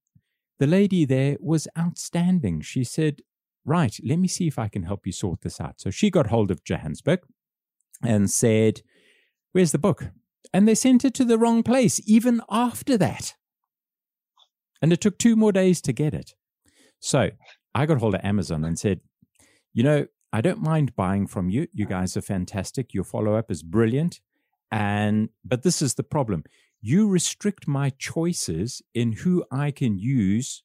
the 0.59 0.67
lady 0.67 1.03
there 1.03 1.37
was 1.39 1.67
outstanding. 1.75 2.61
She 2.61 2.83
said, 2.83 3.23
Right, 3.65 3.97
let 4.05 4.19
me 4.19 4.27
see 4.27 4.45
if 4.45 4.59
I 4.59 4.67
can 4.67 4.83
help 4.83 5.07
you 5.07 5.13
sort 5.13 5.41
this 5.41 5.59
out. 5.59 5.81
So 5.81 5.89
she 5.89 6.11
got 6.11 6.27
hold 6.27 6.51
of 6.51 6.63
Johannesburg 6.63 7.21
and 8.03 8.29
said, 8.29 8.83
Where's 9.51 9.71
the 9.71 9.79
book? 9.79 10.11
And 10.53 10.67
they 10.67 10.75
sent 10.75 11.05
it 11.05 11.13
to 11.15 11.25
the 11.25 11.37
wrong 11.37 11.63
place, 11.63 12.01
even 12.05 12.41
after 12.49 12.97
that. 12.97 13.35
And 14.81 14.93
it 14.93 15.01
took 15.01 15.17
two 15.17 15.35
more 15.35 15.51
days 15.51 15.81
to 15.81 15.93
get 15.93 16.13
it. 16.13 16.33
So 16.99 17.31
I 17.75 17.85
got 17.85 17.99
hold 17.99 18.15
of 18.15 18.21
Amazon 18.23 18.63
and 18.63 18.79
said, 18.79 19.01
You 19.73 19.83
know, 19.83 20.05
I 20.31 20.41
don't 20.41 20.61
mind 20.61 20.95
buying 20.95 21.27
from 21.27 21.49
you. 21.49 21.67
You 21.73 21.85
guys 21.85 22.15
are 22.15 22.21
fantastic. 22.21 22.93
Your 22.93 23.03
follow 23.03 23.35
up 23.35 23.51
is 23.51 23.63
brilliant. 23.63 24.21
And, 24.71 25.29
but 25.43 25.63
this 25.63 25.81
is 25.81 25.95
the 25.95 26.03
problem 26.03 26.43
you 26.81 27.07
restrict 27.07 27.67
my 27.67 27.89
choices 27.97 28.81
in 28.93 29.11
who 29.11 29.43
I 29.51 29.71
can 29.71 29.97
use 29.97 30.63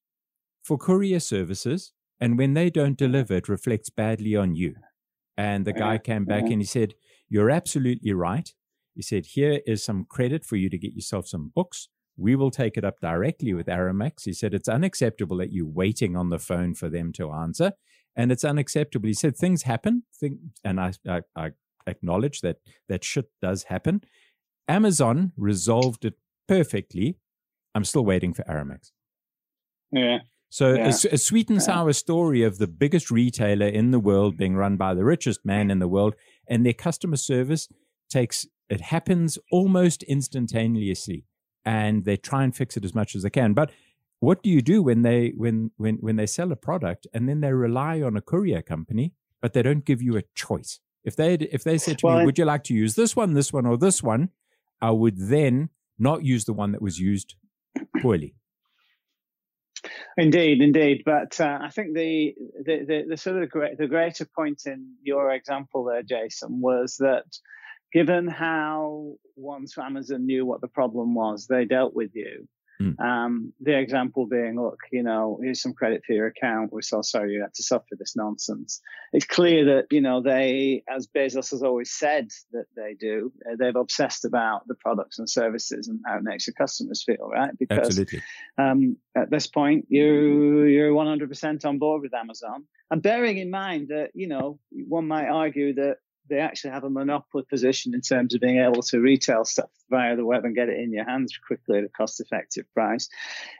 for 0.62 0.78
courier 0.78 1.20
services. 1.20 1.92
And 2.20 2.38
when 2.38 2.54
they 2.54 2.70
don't 2.70 2.96
deliver, 2.96 3.34
it 3.34 3.48
reflects 3.48 3.90
badly 3.90 4.36
on 4.36 4.54
you. 4.54 4.76
And 5.36 5.64
the 5.64 5.72
guy 5.72 5.96
mm-hmm. 5.96 6.12
came 6.12 6.24
back 6.24 6.44
mm-hmm. 6.44 6.52
and 6.52 6.62
he 6.62 6.66
said, 6.66 6.94
You're 7.28 7.50
absolutely 7.50 8.12
right. 8.12 8.52
He 8.94 9.02
said, 9.02 9.26
Here 9.26 9.60
is 9.66 9.84
some 9.84 10.06
credit 10.08 10.44
for 10.44 10.56
you 10.56 10.68
to 10.70 10.78
get 10.78 10.94
yourself 10.94 11.28
some 11.28 11.52
books. 11.54 11.88
We 12.16 12.36
will 12.36 12.50
take 12.50 12.76
it 12.76 12.84
up 12.84 13.00
directly 13.00 13.52
with 13.54 13.66
Aramex. 13.66 14.24
He 14.24 14.32
said, 14.32 14.54
It's 14.54 14.68
unacceptable 14.68 15.36
that 15.38 15.52
you're 15.52 15.66
waiting 15.66 16.16
on 16.16 16.30
the 16.30 16.38
phone 16.38 16.74
for 16.74 16.88
them 16.88 17.12
to 17.14 17.32
answer. 17.32 17.72
And 18.16 18.30
it's 18.30 18.44
unacceptable. 18.44 19.08
He 19.08 19.14
said, 19.14 19.36
Things 19.36 19.62
happen. 19.62 20.04
and 20.64 20.80
I, 20.80 20.92
I, 21.08 21.22
I 21.36 21.50
acknowledge 21.86 22.40
that 22.40 22.58
that 22.88 23.04
shit 23.04 23.26
does 23.42 23.64
happen. 23.64 24.02
Amazon 24.68 25.32
resolved 25.36 26.04
it 26.04 26.14
perfectly. 26.48 27.18
I'm 27.74 27.84
still 27.84 28.04
waiting 28.04 28.32
for 28.32 28.44
Aramex. 28.44 28.92
Yeah. 29.90 30.18
So 30.50 30.74
yeah. 30.74 30.86
a, 30.86 31.14
a, 31.14 31.18
sweet 31.18 31.50
and 31.50 31.60
sour 31.60 31.92
story 31.92 32.44
of 32.44 32.58
the 32.58 32.68
biggest 32.68 33.10
retailer 33.10 33.66
in 33.66 33.90
the 33.90 33.98
world 33.98 34.36
being 34.36 34.54
run 34.54 34.76
by 34.76 34.94
the 34.94 35.04
richest 35.04 35.44
man 35.44 35.68
in 35.68 35.80
the 35.80 35.88
world, 35.88 36.14
and 36.46 36.64
their 36.64 36.72
customer 36.72 37.16
service 37.16 37.68
takes 38.08 38.46
it 38.68 38.80
happens 38.80 39.38
almost 39.50 40.02
instantaneously, 40.04 41.24
and 41.64 42.04
they 42.04 42.16
try 42.16 42.44
and 42.44 42.54
fix 42.54 42.76
it 42.76 42.84
as 42.84 42.94
much 42.94 43.14
as 43.14 43.22
they 43.22 43.30
can. 43.30 43.54
But 43.54 43.70
what 44.20 44.42
do 44.42 44.50
you 44.50 44.62
do 44.62 44.82
when 44.82 45.02
they 45.02 45.32
when 45.36 45.70
when 45.76 45.96
when 45.96 46.16
they 46.16 46.26
sell 46.26 46.50
a 46.52 46.56
product 46.56 47.06
and 47.12 47.28
then 47.28 47.40
they 47.40 47.52
rely 47.52 48.00
on 48.00 48.16
a 48.16 48.22
courier 48.22 48.62
company, 48.62 49.12
but 49.40 49.52
they 49.52 49.62
don't 49.62 49.84
give 49.84 50.00
you 50.00 50.16
a 50.16 50.22
choice? 50.34 50.80
If 51.04 51.16
they 51.16 51.34
if 51.34 51.64
they 51.64 51.78
said 51.78 51.98
to 51.98 52.06
well, 52.06 52.18
me, 52.20 52.24
"Would 52.24 52.38
you 52.38 52.44
like 52.44 52.64
to 52.64 52.74
use 52.74 52.94
this 52.94 53.14
one, 53.14 53.34
this 53.34 53.52
one, 53.52 53.66
or 53.66 53.76
this 53.76 54.02
one?" 54.02 54.30
I 54.80 54.90
would 54.90 55.18
then 55.18 55.70
not 55.98 56.24
use 56.24 56.44
the 56.44 56.52
one 56.52 56.72
that 56.72 56.82
was 56.82 56.98
used 56.98 57.36
poorly. 58.00 58.34
Indeed, 60.16 60.60
indeed. 60.60 61.02
But 61.04 61.40
uh, 61.40 61.58
I 61.62 61.70
think 61.70 61.94
the, 61.94 62.34
the, 62.64 62.84
the, 62.86 63.04
the, 63.10 63.16
sort 63.16 63.42
of 63.42 63.50
great, 63.50 63.78
the 63.78 63.86
greater 63.86 64.26
point 64.26 64.62
in 64.66 64.94
your 65.02 65.30
example 65.32 65.84
there, 65.84 66.02
Jason, 66.02 66.60
was 66.60 66.96
that 66.98 67.24
given 67.94 68.26
how 68.26 69.14
once 69.36 69.78
Amazon 69.78 70.26
knew 70.26 70.44
what 70.44 70.60
the 70.60 70.68
problem 70.68 71.14
was, 71.14 71.46
they 71.46 71.64
dealt 71.64 71.94
with 71.94 72.10
you. 72.14 72.48
Mm. 72.82 72.98
Um, 73.00 73.52
the 73.60 73.78
example 73.78 74.26
being, 74.26 74.60
look, 74.60 74.80
you 74.90 75.04
know, 75.04 75.38
here's 75.40 75.62
some 75.62 75.74
credit 75.74 76.02
for 76.04 76.12
your 76.12 76.26
account. 76.26 76.72
We're 76.72 76.82
so 76.82 77.02
sorry 77.02 77.32
you 77.32 77.40
had 77.40 77.54
to 77.54 77.62
suffer 77.62 77.94
this 77.96 78.16
nonsense. 78.16 78.80
It's 79.12 79.26
clear 79.26 79.64
that, 79.66 79.86
you 79.92 80.00
know, 80.00 80.20
they, 80.20 80.82
as 80.88 81.06
Bezos 81.06 81.52
has 81.52 81.62
always 81.62 81.92
said 81.92 82.30
that 82.52 82.64
they 82.74 82.94
do, 82.98 83.32
uh, 83.48 83.54
they've 83.56 83.76
obsessed 83.76 84.24
about 84.24 84.66
the 84.66 84.74
products 84.74 85.20
and 85.20 85.30
services 85.30 85.86
and 85.86 86.00
how 86.04 86.18
it 86.18 86.24
makes 86.24 86.48
your 86.48 86.54
customers 86.54 87.04
feel, 87.04 87.28
right? 87.32 87.56
Because 87.56 87.78
Absolutely. 87.78 88.22
Um, 88.58 88.96
at 89.16 89.30
this 89.30 89.46
point, 89.46 89.86
you, 89.88 90.64
you're 90.64 90.90
100% 90.90 91.64
on 91.64 91.78
board 91.78 92.02
with 92.02 92.12
Amazon. 92.12 92.64
And 92.90 93.00
bearing 93.00 93.38
in 93.38 93.50
mind 93.50 93.88
that, 93.88 94.10
you 94.14 94.26
know, 94.26 94.58
one 94.72 95.06
might 95.06 95.28
argue 95.28 95.74
that 95.74 95.98
they 96.28 96.38
actually 96.38 96.70
have 96.70 96.84
a 96.84 96.90
monopoly 96.90 97.44
position 97.48 97.94
in 97.94 98.00
terms 98.00 98.34
of 98.34 98.40
being 98.40 98.58
able 98.58 98.82
to 98.82 99.00
retail 99.00 99.44
stuff 99.44 99.70
via 99.90 100.16
the 100.16 100.24
web 100.24 100.44
and 100.44 100.54
get 100.54 100.68
it 100.68 100.78
in 100.78 100.92
your 100.92 101.04
hands 101.04 101.36
quickly 101.46 101.78
at 101.78 101.84
a 101.84 101.88
cost 101.88 102.20
effective 102.20 102.64
price. 102.72 103.08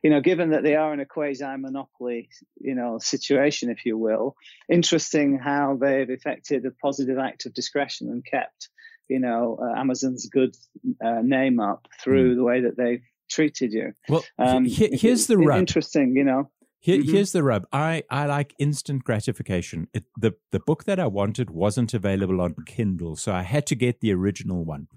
You 0.02 0.11
know, 0.11 0.21
given 0.21 0.50
that 0.50 0.62
they 0.62 0.76
are 0.76 0.92
in 0.92 1.00
a 1.00 1.06
quasi 1.06 1.44
monopoly, 1.44 2.28
you 2.61 2.75
know, 2.75 2.99
situation, 2.99 3.71
if 3.71 3.85
you 3.85 3.99
will, 3.99 4.37
interesting 4.68 5.38
how 5.38 5.76
they've 5.80 6.11
effected 6.11 6.64
a 6.64 6.71
positive 6.71 7.18
act 7.18 7.47
of 7.47 7.54
discretion 7.54 8.09
and 8.09 8.25
kept, 8.25 8.68
you 9.09 9.21
know, 9.21 9.59
uh, 9.61 9.78
Amazon's 9.78 10.26
good 10.28 10.56
uh, 11.04 11.21
name 11.23 11.61
up 11.61 11.87
through 12.02 12.33
mm. 12.33 12.37
the 12.37 12.44
way 12.44 12.61
that 12.62 12.76
they've 12.76 13.02
treated 13.30 13.73
you. 13.73 13.92
Well, 14.09 14.25
um, 14.38 14.64
here's 14.64 15.26
the 15.26 15.37
rub. 15.37 15.59
Interesting, 15.59 16.16
you 16.16 16.25
know. 16.25 16.50
Here, 16.85 16.99
mm-hmm. 16.99 17.12
Here's 17.12 17.33
the 17.33 17.43
rub. 17.43 17.67
I, 17.73 18.03
I 18.11 18.26
like 18.26 18.55
instant 18.59 19.05
gratification. 19.05 19.88
It, 19.95 20.05
the 20.21 20.35
the 20.50 20.61
book 20.61 20.85
that 20.85 21.00
I 21.00 21.07
wanted 21.07 21.49
wasn't 21.49 21.95
available 21.95 22.43
on 22.43 22.57
Kindle, 22.67 23.17
so 23.17 23.33
I 23.33 23.41
had 23.41 23.64
to 23.69 23.75
get 23.75 24.03
the 24.03 24.12
original 24.12 24.67
one. 24.67 24.88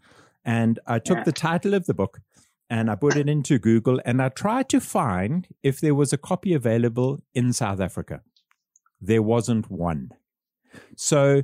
And 0.44 0.80
I 0.86 1.00
took 1.00 1.20
yeah. 1.20 1.24
the 1.24 1.32
title 1.32 1.74
of 1.74 1.86
the 1.86 1.94
book 1.94 2.20
and 2.70 2.92
I 2.92 2.96
put 2.96 3.16
it 3.16 3.30
into 3.30 3.58
Google 3.58 4.02
and 4.04 4.22
I 4.22 4.28
tried 4.28 4.68
to 4.70 4.82
find 4.82 5.48
if 5.64 5.80
there 5.80 5.96
was 5.96 6.12
a 6.12 6.18
copy 6.18 6.54
available 6.54 7.24
in 7.34 7.54
South 7.54 7.80
Africa. 7.80 8.22
There 9.00 9.22
wasn't 9.22 9.72
one. 9.72 10.12
So 10.98 11.44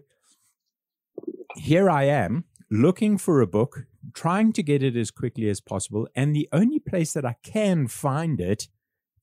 here 1.56 1.90
I 1.90 2.04
am 2.04 2.44
looking 2.70 3.18
for 3.18 3.40
a 3.40 3.48
book, 3.48 3.86
trying 4.14 4.52
to 4.54 4.64
get 4.64 4.84
it 4.84 4.98
as 4.98 5.10
quickly 5.10 5.48
as 5.48 5.62
possible. 5.62 6.06
And 6.14 6.36
the 6.36 6.50
only 6.52 6.80
place 6.80 7.14
that 7.14 7.26
I 7.26 7.38
can 7.44 7.88
find 7.88 8.42
it 8.42 8.68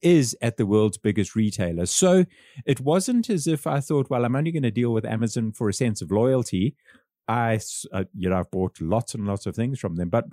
is 0.02 0.37
at 0.40 0.57
the 0.57 0.66
world's 0.66 0.99
biggest 0.99 1.37
retailer. 1.37 1.87
So 1.87 2.25
it 2.66 2.80
wasn't 2.80 3.28
as 3.30 3.47
if 3.47 3.66
I 3.66 3.80
thought, 3.80 4.11
well, 4.11 4.25
I'm 4.25 4.37
only 4.37 4.52
going 4.52 4.62
to 4.62 4.71
deal 4.71 4.92
with 4.92 5.04
Amazon 5.04 5.52
for 5.52 5.69
a 5.69 5.75
sense 5.75 6.00
of 6.00 6.11
loyalty. 6.11 6.75
I, 7.28 7.61
uh, 7.92 8.04
you 8.14 8.28
know, 8.28 8.38
I've 8.38 8.50
bought 8.50 8.80
lots 8.80 9.14
and 9.14 9.26
lots 9.26 9.47
of 9.47 9.54
things 9.54 9.78
from 9.78 9.97
them. 9.97 10.09
But 10.09 10.26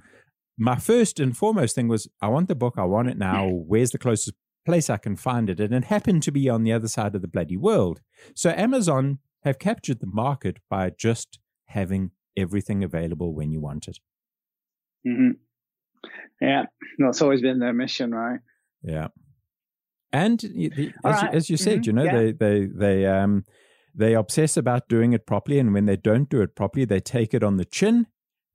my 0.58 0.78
first 0.78 1.20
and 1.20 1.38
foremost 1.38 1.76
thing 1.76 1.88
was, 1.88 2.08
I 2.22 2.28
want 2.30 2.48
the 2.48 2.56
book. 2.56 2.76
I 2.78 2.86
want 2.86 3.10
it 3.10 3.18
now. 3.18 3.48
Where's 3.48 3.92
the 3.92 4.00
closest 4.00 4.36
place 4.66 4.90
I 4.90 4.98
can 4.98 5.16
find 5.16 5.50
it? 5.50 5.60
And 5.60 5.74
it 5.74 5.86
happened 5.86 6.24
to 6.24 6.32
be 6.32 6.50
on 6.50 6.64
the 6.64 6.74
other 6.74 6.88
side 6.88 7.16
of 7.16 7.22
the 7.22 7.28
bloody 7.28 7.58
world. 7.58 8.02
So 8.34 8.50
Amazon 8.50 9.20
have 9.44 9.60
captured 9.60 10.00
the 10.00 10.08
market 10.08 10.58
by 10.70 10.90
just 10.90 11.40
having 11.66 12.12
everything 12.36 12.84
available 12.84 13.34
when 13.34 13.52
you 13.52 13.60
want 13.60 13.88
it. 13.88 14.00
Mm-hmm. 15.08 15.32
Yeah, 16.42 16.64
that's 16.98 17.22
always 17.22 17.42
been 17.42 17.60
their 17.60 17.74
mission, 17.74 18.14
right? 18.14 18.40
Yeah. 18.84 19.08
And 20.14 20.40
the, 20.40 20.94
as, 21.04 21.22
right. 21.22 21.24
you, 21.24 21.38
as, 21.38 21.50
you, 21.50 21.58
said, 21.58 21.80
mm-hmm. 21.80 21.84
you 21.84 21.94
know, 21.94 22.04
yeah. 22.04 22.16
they 22.16 22.32
they 22.32 22.66
they 22.66 23.06
um 23.06 23.44
they 23.94 24.14
obsess 24.14 24.56
about 24.56 24.88
doing 24.88 25.14
it 25.14 25.26
properly, 25.26 25.60
and 25.60 25.74
when 25.74 25.86
they 25.86 25.98
don't 25.98 26.30
do 26.30 26.42
it 26.42 26.56
properly, 26.56 26.86
they 26.86 27.00
take 27.00 27.34
it 27.34 27.44
on 27.44 27.58
the 27.58 27.66
chin. 27.66 28.08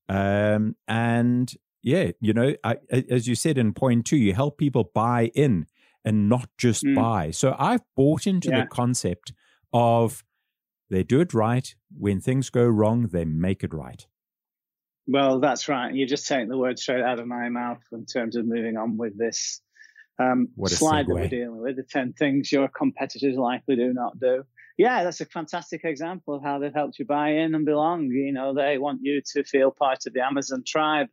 Um, 0.08 0.76
and 0.88 1.52
yeah, 1.82 2.12
you 2.20 2.32
know, 2.32 2.54
I, 2.64 2.76
as 2.90 3.26
you 3.26 3.34
said 3.34 3.58
in 3.58 3.74
point 3.74 4.06
two, 4.06 4.16
you 4.16 4.34
help 4.34 4.56
people 4.56 4.90
buy 4.94 5.30
in 5.34 5.66
and 6.04 6.28
not 6.28 6.48
just 6.58 6.84
mm. 6.84 6.94
buy. 6.94 7.30
So 7.30 7.54
I've 7.58 7.82
bought 7.96 8.26
into 8.26 8.50
yeah. 8.50 8.62
the 8.62 8.66
concept 8.66 9.32
of 9.72 10.24
they 10.90 11.02
do 11.02 11.20
it 11.20 11.34
right. 11.34 11.74
When 11.96 12.20
things 12.20 12.50
go 12.50 12.64
wrong, 12.64 13.08
they 13.08 13.24
make 13.24 13.64
it 13.64 13.74
right. 13.74 14.06
Well, 15.06 15.40
that's 15.40 15.68
right. 15.68 15.92
You 15.92 16.06
just 16.06 16.28
take 16.28 16.48
the 16.48 16.56
word 16.56 16.78
straight 16.78 17.02
out 17.02 17.18
of 17.18 17.26
my 17.26 17.48
mouth 17.48 17.82
in 17.92 18.06
terms 18.06 18.36
of 18.36 18.46
moving 18.46 18.76
on 18.76 18.96
with 18.96 19.18
this 19.18 19.60
um, 20.18 20.48
slide 20.66 21.06
that 21.06 21.14
we're 21.14 21.28
dealing 21.28 21.60
with, 21.60 21.76
the 21.76 21.82
10 21.82 22.12
things 22.14 22.52
your 22.52 22.68
competitors 22.68 23.36
likely 23.36 23.76
do 23.76 23.92
not 23.92 24.18
do. 24.18 24.44
Yeah, 24.78 25.04
that's 25.04 25.20
a 25.20 25.26
fantastic 25.26 25.82
example 25.84 26.34
of 26.34 26.42
how 26.42 26.58
they've 26.58 26.72
helped 26.72 26.98
you 26.98 27.04
buy 27.04 27.30
in 27.30 27.54
and 27.54 27.64
belong. 27.64 28.06
You 28.06 28.32
know, 28.32 28.54
they 28.54 28.78
want 28.78 29.00
you 29.02 29.20
to 29.34 29.44
feel 29.44 29.70
part 29.70 30.06
of 30.06 30.12
the 30.12 30.24
Amazon 30.24 30.64
tribe. 30.66 31.08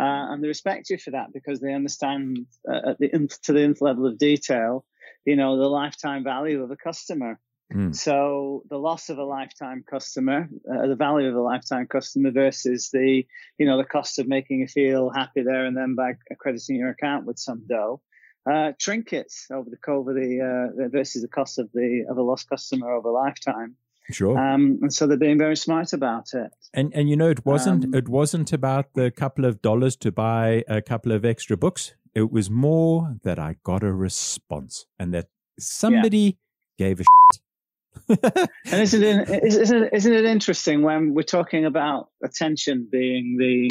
Uh, 0.00 0.32
and 0.32 0.42
they 0.42 0.48
respect 0.48 0.88
you 0.88 0.96
for 0.96 1.10
that 1.10 1.32
because 1.34 1.60
they 1.60 1.74
understand 1.74 2.46
uh, 2.70 2.90
at 2.90 2.98
the 2.98 3.10
to 3.42 3.52
the 3.52 3.62
nth 3.62 3.82
level 3.82 4.06
of 4.06 4.16
detail, 4.16 4.86
you 5.26 5.36
know, 5.36 5.58
the 5.58 5.68
lifetime 5.68 6.24
value 6.24 6.62
of 6.62 6.70
a 6.70 6.76
customer. 6.76 7.38
Mm. 7.74 7.94
So 7.94 8.62
the 8.70 8.78
loss 8.78 9.10
of 9.10 9.18
a 9.18 9.24
lifetime 9.24 9.84
customer, 9.88 10.48
uh, 10.70 10.86
the 10.86 10.96
value 10.96 11.28
of 11.28 11.34
a 11.34 11.42
lifetime 11.42 11.86
customer 11.86 12.30
versus 12.30 12.88
the, 12.90 13.26
you 13.58 13.66
know, 13.66 13.76
the 13.76 13.84
cost 13.84 14.18
of 14.18 14.26
making 14.26 14.60
you 14.60 14.66
feel 14.66 15.10
happy 15.10 15.42
there 15.42 15.66
and 15.66 15.76
then 15.76 15.94
by 15.94 16.12
accrediting 16.30 16.76
your 16.76 16.90
account 16.90 17.26
with 17.26 17.38
some 17.38 17.64
dough 17.68 18.00
uh, 18.50 18.72
trinkets 18.78 19.46
over 19.52 19.70
the 19.70 19.90
over 19.90 20.12
the 20.12 20.40
uh, 20.40 20.88
versus 20.88 21.22
the 21.22 21.28
cost 21.28 21.58
of 21.58 21.70
the 21.72 22.04
of 22.08 22.16
a 22.16 22.22
lost 22.22 22.48
customer 22.48 22.92
over 22.92 23.08
a 23.08 23.12
lifetime. 23.12 23.76
Sure. 24.10 24.36
Um, 24.36 24.78
and 24.82 24.92
so 24.92 25.06
they're 25.06 25.16
being 25.16 25.38
very 25.38 25.56
smart 25.56 25.92
about 25.92 26.34
it. 26.34 26.50
And 26.74 26.92
and 26.94 27.08
you 27.08 27.16
know 27.16 27.30
it 27.30 27.46
wasn't 27.46 27.84
um, 27.84 27.94
it 27.94 28.08
wasn't 28.08 28.52
about 28.52 28.94
the 28.94 29.10
couple 29.10 29.44
of 29.44 29.62
dollars 29.62 29.96
to 29.96 30.10
buy 30.10 30.64
a 30.68 30.82
couple 30.82 31.12
of 31.12 31.24
extra 31.24 31.56
books. 31.56 31.94
It 32.14 32.30
was 32.30 32.50
more 32.50 33.16
that 33.22 33.38
I 33.38 33.56
got 33.64 33.82
a 33.82 33.92
response 33.92 34.86
and 34.98 35.14
that 35.14 35.28
somebody 35.58 36.36
yeah. 36.76 36.86
gave 36.86 37.00
a 37.00 37.04
shit. 38.08 38.18
and 38.66 38.82
isn't 38.82 39.02
it, 39.02 39.28
isn't, 39.44 39.82
it, 39.84 39.92
isn't 39.94 40.12
it 40.12 40.24
interesting 40.24 40.82
when 40.82 41.14
we're 41.14 41.22
talking 41.22 41.64
about 41.64 42.08
attention 42.22 42.88
being 42.90 43.36
the 43.38 43.70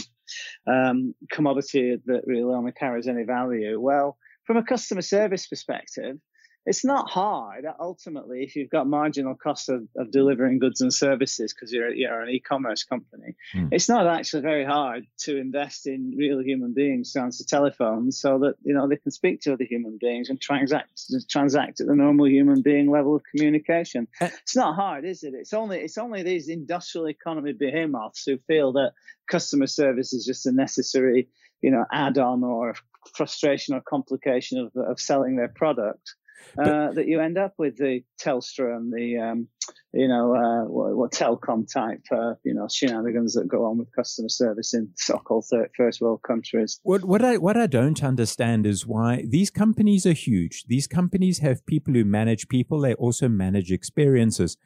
um, 0.71 1.13
commodity 1.29 1.97
that 2.05 2.21
really 2.25 2.53
only 2.53 2.71
carries 2.71 3.07
any 3.07 3.23
value? 3.23 3.79
Well, 3.79 4.17
from 4.51 4.57
a 4.57 4.65
customer 4.65 5.01
service 5.01 5.47
perspective, 5.47 6.17
it's 6.65 6.83
not 6.83 7.09
hard 7.09 7.65
ultimately 7.79 8.43
if 8.43 8.57
you've 8.57 8.69
got 8.69 8.85
marginal 8.85 9.33
costs 9.33 9.69
of, 9.69 9.87
of 9.95 10.11
delivering 10.11 10.59
goods 10.59 10.81
and 10.81 10.93
services 10.93 11.53
because 11.53 11.71
you're, 11.71 11.93
you're 11.93 12.21
an 12.21 12.29
e-commerce 12.29 12.83
company. 12.83 13.35
Mm. 13.55 13.69
it's 13.71 13.87
not 13.87 14.07
actually 14.07 14.41
very 14.41 14.65
hard 14.65 15.07
to 15.19 15.37
invest 15.37 15.87
in 15.87 16.15
real 16.17 16.39
human 16.43 16.73
beings 16.73 17.13
to 17.13 17.21
answer 17.21 17.45
telephones 17.47 18.19
so 18.19 18.39
that 18.39 18.55
you 18.61 18.73
know 18.73 18.89
they 18.89 18.97
can 18.97 19.11
speak 19.11 19.39
to 19.41 19.53
other 19.53 19.63
human 19.63 19.97
beings 20.01 20.29
and 20.29 20.41
transact 20.41 21.01
transact 21.29 21.79
at 21.79 21.87
the 21.87 21.95
normal 21.95 22.27
human 22.27 22.61
being 22.61 22.91
level 22.91 23.15
of 23.15 23.23
communication. 23.33 24.05
Uh, 24.19 24.27
it's 24.41 24.57
not 24.57 24.75
hard 24.75 25.05
is 25.05 25.23
it? 25.23 25.33
It's 25.33 25.53
only 25.53 25.79
it's 25.79 25.97
only 25.97 26.23
these 26.23 26.49
industrial 26.49 27.07
economy 27.07 27.53
behemoths 27.53 28.25
who 28.25 28.37
feel 28.47 28.73
that 28.73 28.91
customer 29.29 29.67
service 29.67 30.11
is 30.11 30.25
just 30.25 30.45
a 30.45 30.51
necessary 30.51 31.29
you 31.61 31.71
know 31.71 31.85
add-on 31.89 32.43
or 32.43 32.75
frustration 33.15 33.75
or 33.75 33.81
complication 33.81 34.59
of, 34.59 34.71
of 34.75 34.99
selling 34.99 35.35
their 35.35 35.49
product 35.49 36.15
uh, 36.57 36.91
that 36.91 37.07
you 37.07 37.19
end 37.19 37.37
up 37.37 37.53
with 37.57 37.77
the 37.77 38.01
Telstra 38.21 38.75
and 38.75 38.91
the, 38.91 39.17
um, 39.17 39.47
you 39.93 40.07
know, 40.07 40.35
uh, 40.35 40.69
what, 40.69 40.95
what, 40.95 41.11
telecom 41.11 41.71
type, 41.71 42.01
uh, 42.11 42.33
you 42.43 42.53
know, 42.53 42.67
shenanigans 42.69 43.33
that 43.33 43.47
go 43.47 43.65
on 43.65 43.77
with 43.77 43.93
customer 43.95 44.29
service 44.29 44.73
in 44.73 44.89
so-called 44.95 45.45
first 45.77 46.01
world 46.01 46.21
countries. 46.27 46.79
What 46.83 47.05
what 47.05 47.23
I 47.23 47.37
what 47.37 47.57
I 47.57 47.67
don't 47.67 48.03
understand 48.03 48.65
is 48.65 48.85
why 48.85 49.25
these 49.27 49.49
companies 49.49 50.05
are 50.05 50.13
huge. 50.13 50.65
These 50.67 50.87
companies 50.87 51.39
have 51.39 51.65
people 51.65 51.93
who 51.93 52.05
manage 52.05 52.47
people. 52.47 52.81
They 52.81 52.95
also 52.95 53.29
manage 53.29 53.71
experiences. 53.71 54.57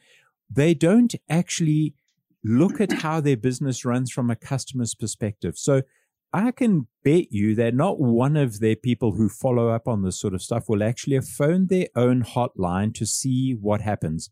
They 0.49 0.73
don't 0.73 1.13
actually 1.29 1.93
look 2.43 2.79
at 2.79 2.91
how 2.93 3.19
their 3.21 3.37
business 3.37 3.85
runs 3.85 4.11
from 4.11 4.29
a 4.29 4.35
customer's 4.35 4.93
perspective. 4.93 5.57
So 5.57 5.81
I 6.35 6.51
can 6.51 6.87
bet 7.05 7.31
you 7.31 7.55
that 7.55 7.73
not 7.73 7.97
one 7.97 8.35
of 8.35 8.59
their 8.59 8.75
people 8.75 9.13
who 9.13 9.29
follow 9.29 9.69
up 9.69 9.87
on 9.87 10.03
this 10.03 10.19
sort 10.19 10.33
of 10.33 10.41
stuff 10.41 10.67
will 10.67 10.83
actually 10.83 11.15
have 11.15 11.29
phoned 11.29 11.69
their 11.69 11.87
own 11.95 12.23
hotline 12.23 12.93
to 12.95 13.05
see 13.05 13.53
what 13.53 13.79
happens. 13.79 14.29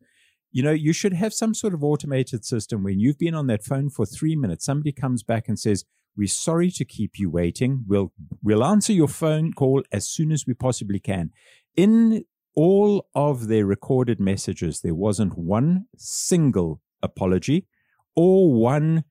You 0.51 0.63
know, 0.63 0.73
you 0.73 0.91
should 0.91 1.13
have 1.13 1.33
some 1.33 1.53
sort 1.53 1.73
of 1.73 1.81
automated 1.81 2.43
system 2.43 2.83
when 2.83 2.99
you've 2.99 3.17
been 3.17 3.33
on 3.33 3.47
that 3.47 3.63
phone 3.63 3.89
for 3.89 4.05
three 4.05 4.35
minutes, 4.35 4.65
somebody 4.65 4.91
comes 4.91 5.23
back 5.23 5.47
and 5.47 5.57
says, 5.57 5.85
We're 6.17 6.27
sorry 6.27 6.71
to 6.71 6.83
keep 6.83 7.17
you 7.17 7.29
waiting. 7.29 7.85
We'll 7.87 8.11
we'll 8.43 8.65
answer 8.65 8.91
your 8.91 9.07
phone 9.07 9.53
call 9.53 9.81
as 9.93 10.05
soon 10.05 10.33
as 10.33 10.45
we 10.45 10.55
possibly 10.55 10.99
can. 10.99 11.31
In 11.77 12.25
all 12.53 13.07
of 13.15 13.47
their 13.47 13.65
recorded 13.65 14.19
messages, 14.19 14.81
there 14.81 14.93
wasn't 14.93 15.37
one 15.37 15.85
single 15.95 16.81
apology 17.01 17.65
or 18.13 18.53
one 18.53 19.05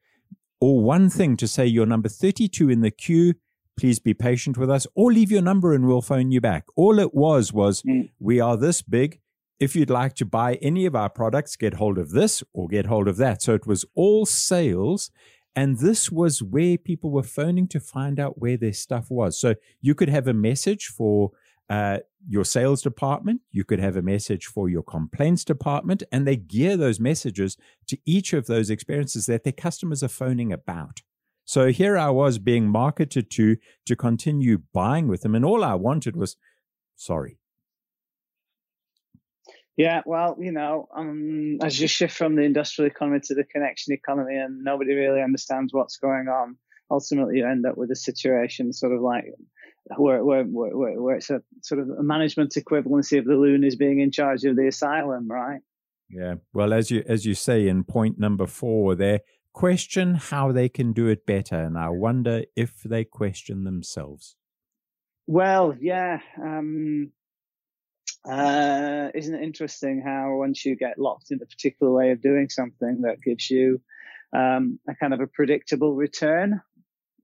or 0.62 0.80
one 0.80 1.10
thing 1.10 1.36
to 1.36 1.48
say 1.48 1.66
you're 1.66 1.86
number 1.94 2.08
32 2.08 2.70
in 2.70 2.80
the 2.82 2.90
queue. 3.04 3.34
Please 3.76 3.98
be 3.98 4.14
patient 4.14 4.56
with 4.56 4.70
us 4.70 4.86
or 4.94 5.12
leave 5.12 5.32
your 5.32 5.42
number 5.42 5.72
and 5.74 5.86
we'll 5.86 6.02
phone 6.02 6.30
you 6.30 6.40
back. 6.40 6.64
All 6.76 6.98
it 7.00 7.12
was 7.14 7.52
was 7.52 7.82
Mm. 7.82 8.10
we 8.20 8.38
are 8.38 8.56
this 8.56 8.80
big. 8.82 9.18
If 9.58 9.74
you'd 9.76 9.90
like 10.02 10.14
to 10.16 10.24
buy 10.24 10.50
any 10.70 10.86
of 10.86 10.94
our 10.94 11.08
products, 11.10 11.56
get 11.56 11.74
hold 11.74 11.98
of 11.98 12.10
this 12.10 12.44
or 12.52 12.68
get 12.68 12.86
hold 12.86 13.08
of 13.08 13.16
that. 13.16 13.42
So 13.42 13.54
it 13.54 13.66
was 13.66 13.84
all 13.94 14.24
sales. 14.26 15.10
And 15.56 15.78
this 15.78 16.10
was 16.10 16.42
where 16.42 16.78
people 16.78 17.10
were 17.10 17.22
phoning 17.40 17.66
to 17.68 17.80
find 17.80 18.20
out 18.20 18.38
where 18.40 18.56
their 18.56 18.72
stuff 18.72 19.10
was. 19.10 19.38
So 19.38 19.54
you 19.80 19.94
could 19.94 20.08
have 20.08 20.26
a 20.28 20.32
message 20.32 20.86
for 20.86 21.30
uh, 21.72 22.00
your 22.28 22.44
sales 22.44 22.82
department, 22.82 23.40
you 23.50 23.64
could 23.64 23.80
have 23.80 23.96
a 23.96 24.02
message 24.02 24.44
for 24.44 24.68
your 24.68 24.82
complaints 24.82 25.42
department, 25.42 26.02
and 26.12 26.26
they 26.26 26.36
gear 26.36 26.76
those 26.76 27.00
messages 27.00 27.56
to 27.86 27.96
each 28.04 28.34
of 28.34 28.46
those 28.46 28.68
experiences 28.68 29.24
that 29.24 29.42
their 29.42 29.54
customers 29.54 30.02
are 30.02 30.08
phoning 30.08 30.52
about. 30.52 31.00
So 31.46 31.68
here 31.68 31.96
I 31.96 32.10
was 32.10 32.38
being 32.38 32.68
marketed 32.68 33.30
to 33.30 33.56
to 33.86 33.96
continue 33.96 34.58
buying 34.74 35.08
with 35.08 35.22
them, 35.22 35.34
and 35.34 35.46
all 35.46 35.64
I 35.64 35.74
wanted 35.74 36.14
was 36.14 36.36
sorry. 36.94 37.38
Yeah, 39.78 40.02
well, 40.04 40.36
you 40.38 40.52
know, 40.52 40.88
um, 40.94 41.56
as 41.62 41.80
you 41.80 41.88
shift 41.88 42.14
from 42.14 42.36
the 42.36 42.42
industrial 42.42 42.90
economy 42.90 43.20
to 43.24 43.34
the 43.34 43.44
connection 43.44 43.94
economy, 43.94 44.36
and 44.36 44.62
nobody 44.62 44.92
really 44.92 45.22
understands 45.22 45.72
what's 45.72 45.96
going 45.96 46.28
on, 46.28 46.58
ultimately 46.90 47.38
you 47.38 47.46
end 47.46 47.64
up 47.64 47.78
with 47.78 47.90
a 47.90 47.96
situation 47.96 48.74
sort 48.74 48.92
of 48.92 49.00
like 49.00 49.24
where 49.96 50.24
where 50.24 50.44
where, 50.44 51.00
where 51.00 51.16
it's 51.16 51.30
a 51.30 51.42
sort 51.62 51.80
of 51.80 51.90
a 51.90 52.02
management 52.02 52.52
equivalency 52.52 53.18
of 53.18 53.24
the 53.24 53.34
loonies 53.34 53.76
being 53.76 54.00
in 54.00 54.10
charge 54.10 54.44
of 54.44 54.56
the 54.56 54.68
asylum, 54.68 55.28
right? 55.28 55.60
Yeah. 56.08 56.34
Well, 56.52 56.72
as 56.72 56.90
you 56.90 57.02
as 57.06 57.26
you 57.26 57.34
say 57.34 57.68
in 57.68 57.84
point 57.84 58.18
number 58.18 58.46
four, 58.46 58.94
there 58.94 59.20
question 59.52 60.14
how 60.14 60.52
they 60.52 60.68
can 60.68 60.92
do 60.92 61.08
it 61.08 61.26
better, 61.26 61.56
and 61.56 61.78
I 61.78 61.88
wonder 61.88 62.44
if 62.56 62.82
they 62.82 63.04
question 63.04 63.64
themselves. 63.64 64.36
Well, 65.26 65.74
yeah. 65.80 66.20
Um, 66.40 67.12
uh, 68.28 69.08
isn't 69.14 69.34
it 69.34 69.42
interesting 69.42 70.02
how 70.04 70.36
once 70.36 70.64
you 70.64 70.76
get 70.76 70.98
locked 70.98 71.30
in 71.30 71.40
a 71.42 71.46
particular 71.46 71.92
way 71.92 72.10
of 72.12 72.22
doing 72.22 72.48
something 72.48 73.02
that 73.02 73.20
gives 73.20 73.50
you 73.50 73.80
um, 74.32 74.78
a 74.88 74.94
kind 74.94 75.12
of 75.12 75.20
a 75.20 75.26
predictable 75.26 75.94
return 75.94 76.60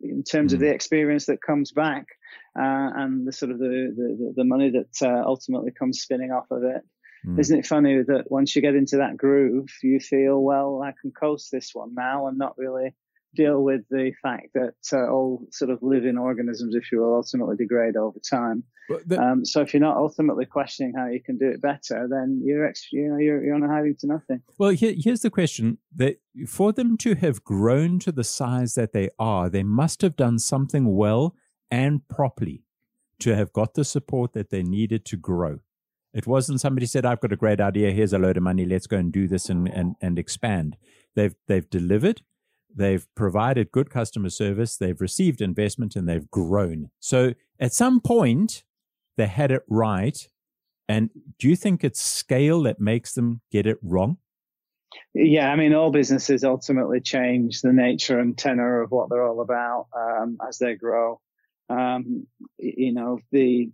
in 0.01 0.23
terms 0.23 0.53
of 0.53 0.59
Mm. 0.59 0.63
the 0.63 0.75
experience 0.75 1.27
that 1.27 1.43
comes 1.43 1.73
back 1.73 2.07
uh, 2.59 2.91
and 2.97 3.27
the 3.27 3.33
sort 3.33 3.53
of 3.53 3.59
the, 3.59 3.93
the, 3.97 4.33
the 4.37 4.45
money 4.45 4.71
that 4.71 5.07
uh, 5.07 5.23
ultimately 5.27 5.71
comes 5.71 6.01
spinning 6.01 6.31
off 6.33 6.51
of 6.51 6.63
it. 6.63 6.83
Mm. 7.27 7.39
Isn't 7.39 7.59
it 7.59 7.67
funny 7.67 8.03
that 8.03 8.31
once 8.31 8.55
you 8.55 8.63
get 8.63 8.77
into 8.77 8.99
that 8.99 9.17
groove, 9.17 9.69
you 9.83 10.01
feel, 10.01 10.41
well, 10.41 10.83
I 10.83 10.93
can 11.01 11.11
coast 11.11 11.51
this 11.51 11.71
one 11.73 11.95
now 11.95 12.29
and 12.29 12.39
not 12.39 12.57
really 12.57 12.95
deal 13.35 13.62
with 13.62 13.83
the 13.91 14.12
fact 14.23 14.49
that 14.55 14.75
uh, 14.93 15.11
all 15.11 15.47
sort 15.51 15.71
of 15.71 15.79
living 15.83 16.17
organisms, 16.19 16.75
if 16.75 16.91
you 16.91 17.01
will, 17.01 17.14
ultimately 17.14 17.57
degrade 17.57 17.97
over 17.97 18.19
time. 18.19 18.64
The- 19.07 19.21
Um, 19.21 19.45
so 19.45 19.61
if 19.61 19.75
you're 19.75 19.83
not 19.83 19.97
ultimately 19.99 20.47
questioning 20.47 20.95
how 20.97 21.07
you 21.09 21.23
can 21.23 21.37
do 21.37 21.47
it 21.49 21.61
better, 21.61 22.09
then 22.11 22.41
you're, 22.43 22.67
ex- 22.67 22.91
you 22.91 23.09
know, 23.09 23.19
you're, 23.19 23.45
you're 23.45 23.55
on 23.55 23.62
a 23.62 23.69
hiding 23.69 23.97
to 24.01 24.07
nothing. 24.07 24.41
Well, 24.59 24.71
here, 24.71 24.95
here's 24.97 25.21
the 25.21 25.31
question: 25.31 25.79
that 25.95 26.17
for 26.47 26.73
them 26.73 26.97
to 26.99 27.14
have 27.17 27.45
grown 27.45 27.99
to 28.01 28.12
the 28.12 28.25
size 28.25 28.75
that 28.75 28.93
they 28.93 29.11
are, 29.19 29.51
they 29.51 29.62
must 29.62 30.01
have 30.03 30.17
done 30.17 30.38
something 30.38 30.97
well 30.97 31.35
and 31.71 32.07
properly 32.09 32.64
to 33.21 33.35
have 33.37 33.53
got 33.53 33.75
the 33.75 33.85
support 33.85 34.33
that 34.33 34.49
they 34.51 34.62
needed 34.62 35.05
to 35.05 35.17
grow. 35.17 35.59
It 36.14 36.27
wasn't 36.27 36.61
somebody 36.62 36.87
said, 36.87 37.05
"I've 37.05 37.21
got 37.21 37.33
a 37.33 37.37
great 37.37 37.61
idea. 37.61 37.91
Here's 37.91 38.14
a 38.14 38.19
load 38.19 38.38
of 38.38 38.43
money. 38.43 38.64
Let's 38.64 38.87
go 38.87 38.97
and 38.97 39.12
do 39.12 39.29
this 39.29 39.51
and 39.51 39.69
and, 39.69 39.97
and 40.01 40.19
expand." 40.19 40.77
They've 41.14 41.35
they've 41.47 41.69
delivered. 41.69 42.23
They've 42.74 43.07
provided 43.14 43.72
good 43.72 43.90
customer 43.90 44.31
service. 44.31 44.76
They've 44.76 45.00
received 45.00 45.40
investment 45.40 45.96
and 45.96 46.09
they've 46.09 46.31
grown. 46.31 46.90
So 47.00 47.35
at 47.59 47.72
some 47.72 48.00
point, 48.00 48.64
they 49.16 49.26
had 49.26 49.50
it 49.50 49.62
right. 49.68 50.28
And 50.88 51.11
do 51.38 51.48
you 51.48 51.57
think 51.57 51.85
it's 51.85 52.00
scale 52.00 52.62
that 52.62 52.81
makes 52.81 53.12
them 53.12 53.40
get 53.50 53.66
it 53.66 53.78
wrong? 53.83 54.18
Yeah, 55.12 55.50
I 55.50 55.57
mean, 55.57 55.74
all 55.74 55.90
businesses 55.90 56.44
ultimately 56.44 57.00
change 57.00 57.61
the 57.61 57.72
nature 57.72 58.18
and 58.18 58.37
tenor 58.37 58.81
of 58.81 58.90
what 58.90 59.11
they're 59.11 59.26
all 59.26 59.40
about 59.40 59.87
um, 59.94 60.38
as 60.46 60.59
they 60.59 60.74
grow. 60.74 61.20
Um, 61.68 62.26
you 62.59 62.92
know, 62.92 63.18
the 63.31 63.70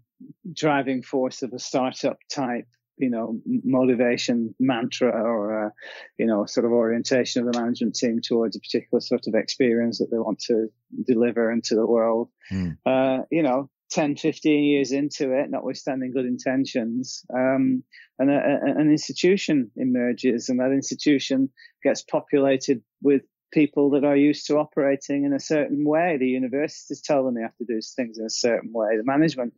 driving 0.53 1.03
force 1.03 1.43
of 1.43 1.53
a 1.53 1.59
startup 1.59 2.19
type, 2.31 2.67
you 2.97 3.11
know, 3.11 3.41
motivation 3.47 4.55
mantra 4.61 5.11
or, 5.11 5.67
uh, 5.67 5.71
you 6.19 6.27
know, 6.27 6.47
sort 6.47 6.67
of 6.67 6.73
orientation 6.73 7.47
of 7.47 7.53
the 7.53 7.59
management 7.59 7.95
team 7.95 8.21
towards 8.23 8.57
a 8.57 8.61
particular 8.61 9.01
sort 9.01 9.27
of 9.27 9.35
experience 9.35 9.99
that 9.99 10.11
they 10.11 10.19
want 10.19 10.39
to 10.39 10.69
deliver 11.07 11.51
into 11.51 11.75
the 11.75 11.87
world. 11.87 12.29
Hmm. 12.49 12.71
Uh, 12.87 13.19
you 13.31 13.43
know, 13.43 13.71
10, 13.91 14.17
15 14.17 14.65
years 14.65 14.93
into 14.93 15.33
it, 15.33 15.51
notwithstanding 15.51 16.13
good 16.13 16.27
intentions, 16.27 17.25
um, 17.33 17.83
and 18.19 18.31
a, 18.31 18.35
a, 18.35 18.81
an 18.81 18.91
institution 18.91 19.71
emerges, 19.77 20.49
and 20.49 20.59
that 20.61 20.73
institution 20.73 21.51
gets 21.83 22.03
populated 22.03 22.83
with 23.03 23.23
people 23.55 23.91
that 23.91 24.05
are 24.05 24.17
used 24.17 24.47
to 24.49 24.59
operating 24.59 25.25
in 25.25 25.33
a 25.33 25.41
certain 25.41 25.85
way. 25.85 26.17
The 26.19 26.27
universities 26.27 27.01
tell 27.01 27.25
them 27.25 27.35
they 27.35 27.43
have 27.43 27.57
to 27.57 27.65
do 27.65 27.81
things 27.81 28.19
in 28.19 28.27
a 28.27 28.31
certain 28.31 28.73
way. 28.73 28.97
The 28.97 29.05
management 29.05 29.55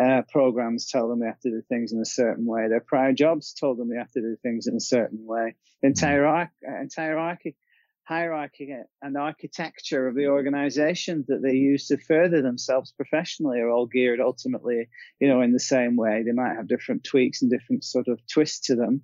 uh, 0.00 0.22
programs 0.30 0.86
tell 0.86 1.08
them 1.08 1.18
they 1.18 1.26
have 1.26 1.40
to 1.40 1.50
do 1.50 1.62
things 1.68 1.92
in 1.92 2.00
a 2.00 2.04
certain 2.04 2.46
way. 2.46 2.68
Their 2.68 2.80
prior 2.80 3.12
jobs 3.12 3.52
told 3.52 3.78
them 3.78 3.90
they 3.90 3.98
have 3.98 4.12
to 4.12 4.20
do 4.20 4.36
things 4.42 4.68
in 4.68 4.76
a 4.76 4.80
certain 4.80 5.26
way. 5.26 5.56
The 5.82 5.88
entire 5.88 6.48
entire 6.80 7.18
hierarchy 8.10 8.74
and 9.02 9.16
architecture 9.16 10.08
of 10.08 10.16
the 10.16 10.26
organization 10.26 11.24
that 11.28 11.42
they 11.42 11.54
use 11.54 11.86
to 11.86 11.96
further 11.96 12.42
themselves 12.42 12.92
professionally 12.92 13.60
are 13.60 13.70
all 13.70 13.86
geared 13.86 14.20
ultimately, 14.20 14.88
you 15.20 15.28
know, 15.28 15.40
in 15.42 15.52
the 15.52 15.60
same 15.60 15.94
way. 15.96 16.24
They 16.24 16.32
might 16.32 16.56
have 16.56 16.66
different 16.66 17.04
tweaks 17.04 17.40
and 17.40 17.50
different 17.50 17.84
sort 17.84 18.08
of 18.08 18.20
twists 18.26 18.66
to 18.66 18.74
them. 18.74 19.02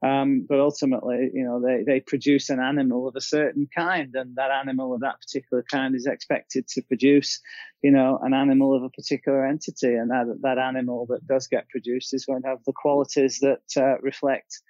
Um, 0.00 0.46
but 0.48 0.60
ultimately, 0.60 1.30
you 1.34 1.44
know, 1.44 1.60
they, 1.60 1.82
they 1.84 2.00
produce 2.00 2.50
an 2.50 2.60
animal 2.60 3.08
of 3.08 3.16
a 3.16 3.20
certain 3.20 3.68
kind, 3.74 4.14
and 4.14 4.36
that 4.36 4.52
animal 4.52 4.94
of 4.94 5.00
that 5.00 5.20
particular 5.20 5.64
kind 5.68 5.96
is 5.96 6.06
expected 6.06 6.68
to 6.68 6.82
produce, 6.82 7.40
you 7.82 7.90
know, 7.90 8.18
an 8.22 8.32
animal 8.32 8.76
of 8.76 8.84
a 8.84 8.90
particular 8.90 9.44
entity, 9.44 9.94
and 9.94 10.10
that 10.10 10.38
that 10.42 10.58
animal 10.58 11.06
that 11.06 11.26
does 11.26 11.48
get 11.48 11.68
produced 11.68 12.14
is 12.14 12.26
going 12.26 12.42
to 12.42 12.48
have 12.48 12.64
the 12.64 12.72
qualities 12.72 13.40
that 13.40 13.62
uh, 13.76 13.98
reflect 14.00 14.60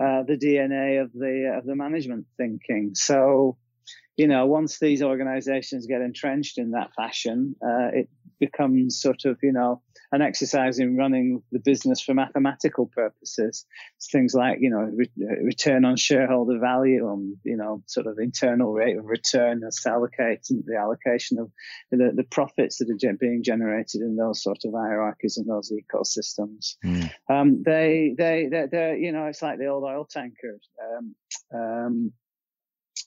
uh, 0.00 0.22
the 0.24 0.36
DNA 0.36 1.00
of 1.00 1.12
the 1.12 1.54
of 1.56 1.64
the 1.64 1.76
management 1.76 2.26
thinking. 2.36 2.94
So, 2.94 3.56
you 4.18 4.28
know, 4.28 4.44
once 4.44 4.78
these 4.78 5.02
organisations 5.02 5.86
get 5.86 6.02
entrenched 6.02 6.58
in 6.58 6.72
that 6.72 6.92
fashion, 6.94 7.56
uh, 7.62 7.88
it 7.92 8.08
becomes 8.38 9.00
sort 9.00 9.24
of, 9.24 9.38
you 9.42 9.52
know, 9.52 9.80
an 10.12 10.22
exercise 10.22 10.78
in 10.78 10.96
running 10.96 11.42
the 11.52 11.58
business 11.58 12.00
for 12.00 12.14
mathematical 12.14 12.86
purposes. 12.86 13.66
It's 13.96 14.10
things 14.10 14.34
like, 14.34 14.58
you 14.60 14.70
know, 14.70 14.90
re- 14.94 15.38
return 15.42 15.84
on 15.84 15.96
shareholder 15.96 16.58
value 16.58 17.10
and, 17.10 17.36
you 17.44 17.56
know, 17.56 17.82
sort 17.86 18.06
of 18.06 18.18
internal 18.18 18.72
rate 18.72 18.96
of 18.96 19.04
return 19.06 19.62
as 19.66 19.80
allocate 19.86 20.46
and 20.50 20.62
the 20.66 20.76
allocation 20.76 21.38
of 21.38 21.50
the, 21.90 22.12
the 22.14 22.24
profits 22.24 22.78
that 22.78 22.90
are 22.90 22.94
ge- 22.94 23.18
being 23.18 23.42
generated 23.42 24.00
in 24.00 24.16
those 24.16 24.42
sort 24.42 24.58
of 24.64 24.72
hierarchies 24.72 25.36
and 25.36 25.48
those 25.48 25.72
ecosystems. 25.72 26.76
Mm. 26.84 27.10
Um, 27.28 27.62
they, 27.64 28.14
they, 28.16 28.48
they, 28.50 28.66
they're, 28.70 28.96
you 28.96 29.12
know, 29.12 29.26
it's 29.26 29.42
like 29.42 29.58
the 29.58 29.66
old 29.66 29.84
oil 29.84 30.04
tankers. 30.04 30.68
Um, 30.82 31.14
um, 31.52 32.12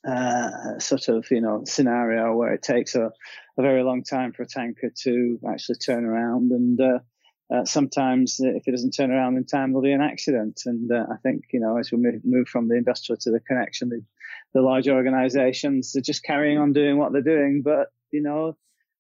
uh, 0.08 0.80
sort 0.80 1.10
of, 1.10 1.30
you 1.30 1.42
know, 1.42 1.64
scenario 1.66 2.34
where 2.34 2.54
it 2.54 2.64
takes 2.64 2.96
a, 2.96 3.12
a 3.58 3.62
very 3.62 3.84
long 3.84 4.04
time 4.04 4.32
for 4.32 4.44
a 4.44 4.48
tanker 4.48 4.92
to 5.04 5.40
actually 5.52 5.76
turn 5.76 6.06
around. 6.06 6.52
And 6.52 6.80
uh, 6.80 7.00
uh, 7.54 7.66
sometimes, 7.66 8.38
if 8.40 8.68
it 8.68 8.72
doesn't 8.72 8.92
turn 8.92 9.12
around 9.12 9.38
in 9.38 9.46
time, 9.46 9.72
there'll 9.72 9.82
be 9.82 9.92
an 9.92 10.02
accident. 10.02 10.62
And 10.66 10.92
uh, 10.92 11.06
I 11.12 11.18
think, 11.24 11.44
you 11.52 11.60
know, 11.60 11.78
as 11.78 11.92
we 11.92 11.98
move, 12.24 12.48
from 12.48 12.68
the 12.68 12.78
industrial 12.78 13.18
to 13.22 13.32
the 13.32 13.42
connection, 13.42 13.90
the, 13.90 14.02
the 14.54 14.62
large 14.62 14.88
organizations 14.88 15.96
are 15.96 16.02
just 16.02 16.24
carrying 16.24 16.58
on 16.58 16.74
doing 16.74 16.98
what 16.98 17.12
they're 17.12 17.22
doing. 17.22 17.62
But, 17.64 17.88
you 18.12 18.22
know, 18.22 18.58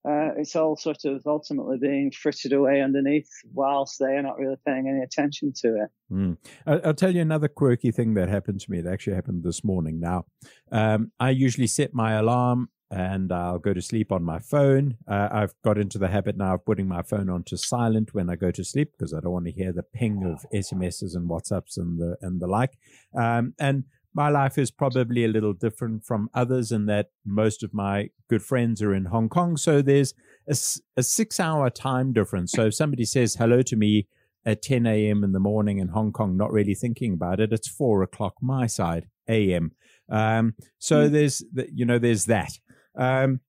uh, 0.07 0.31
it's 0.37 0.55
all 0.55 0.77
sort 0.77 1.03
of 1.03 1.21
ultimately 1.25 1.77
being 1.77 2.11
frittered 2.11 2.53
away 2.53 2.81
underneath 2.81 3.29
whilst 3.53 3.99
they 3.99 4.15
are 4.15 4.21
not 4.21 4.37
really 4.37 4.55
paying 4.65 4.87
any 4.87 5.01
attention 5.01 5.51
to 5.53 5.83
it. 5.83 5.89
Mm. 6.11 6.37
I'll 6.65 6.93
tell 6.93 7.13
you 7.13 7.21
another 7.21 7.49
quirky 7.49 7.91
thing 7.91 8.13
that 8.13 8.29
happened 8.29 8.61
to 8.61 8.71
me. 8.71 8.79
It 8.79 8.87
actually 8.87 9.15
happened 9.15 9.43
this 9.43 9.63
morning. 9.65 9.99
Now, 9.99 10.25
um, 10.71 11.11
I 11.19 11.31
usually 11.31 11.67
set 11.67 11.93
my 11.93 12.13
alarm 12.13 12.69
and 12.89 13.33
I'll 13.33 13.59
go 13.59 13.73
to 13.73 13.81
sleep 13.81 14.13
on 14.13 14.23
my 14.23 14.39
phone. 14.39 14.95
Uh, 15.07 15.27
I've 15.29 15.53
got 15.61 15.77
into 15.77 15.97
the 15.97 16.07
habit 16.07 16.37
now 16.37 16.55
of 16.55 16.65
putting 16.65 16.87
my 16.87 17.01
phone 17.01 17.29
onto 17.29 17.57
silent 17.57 18.13
when 18.13 18.29
I 18.29 18.37
go 18.37 18.51
to 18.51 18.63
sleep 18.63 18.93
because 18.97 19.13
I 19.13 19.19
don't 19.19 19.33
want 19.33 19.45
to 19.47 19.51
hear 19.51 19.73
the 19.73 19.83
ping 19.83 20.23
of 20.23 20.45
SMSs 20.53 21.15
and 21.15 21.29
WhatsApps 21.29 21.75
and 21.75 21.99
the 21.99 22.15
and 22.21 22.39
the 22.39 22.47
like. 22.47 22.77
Um, 23.13 23.55
and 23.59 23.83
my 24.17 24.29
life 24.29 24.57
is 24.57 24.71
probably 24.71 25.23
a 25.23 25.27
little 25.27 25.53
different 25.53 26.03
from 26.03 26.27
others 26.33 26.71
in 26.71 26.87
that 26.87 27.11
most 27.23 27.61
of 27.61 27.71
my 27.73 28.09
good 28.27 28.41
friends 28.41 28.81
are 28.81 28.93
in 28.93 29.05
Hong 29.05 29.29
Kong. 29.29 29.55
So 29.57 29.81
there's 29.83 30.13
a 30.47 31.03
six 31.03 31.39
hour 31.39 31.69
time 31.69 32.13
difference. 32.13 32.51
So 32.51 32.65
if 32.65 32.73
somebody 32.73 33.05
says 33.05 33.35
hello 33.35 33.61
to 33.61 33.75
me 33.75 34.07
at 34.43 34.63
10 34.63 34.87
a.m. 34.87 35.23
in 35.23 35.33
the 35.33 35.39
morning 35.39 35.77
in 35.77 35.89
Hong 35.89 36.11
Kong, 36.11 36.35
not 36.35 36.51
really 36.51 36.73
thinking 36.73 37.13
about 37.13 37.39
it, 37.39 37.53
it's 37.53 37.67
four 37.67 38.01
o'clock 38.01 38.33
my 38.41 38.65
side 38.65 39.07
a.m. 39.29 39.73
Um, 40.09 40.55
so 40.79 41.07
there's, 41.07 41.43
th- 41.55 41.69
you 41.71 41.85
know, 41.85 41.99
there's 41.99 42.25
that. 42.25 42.53
Um, 42.97 43.41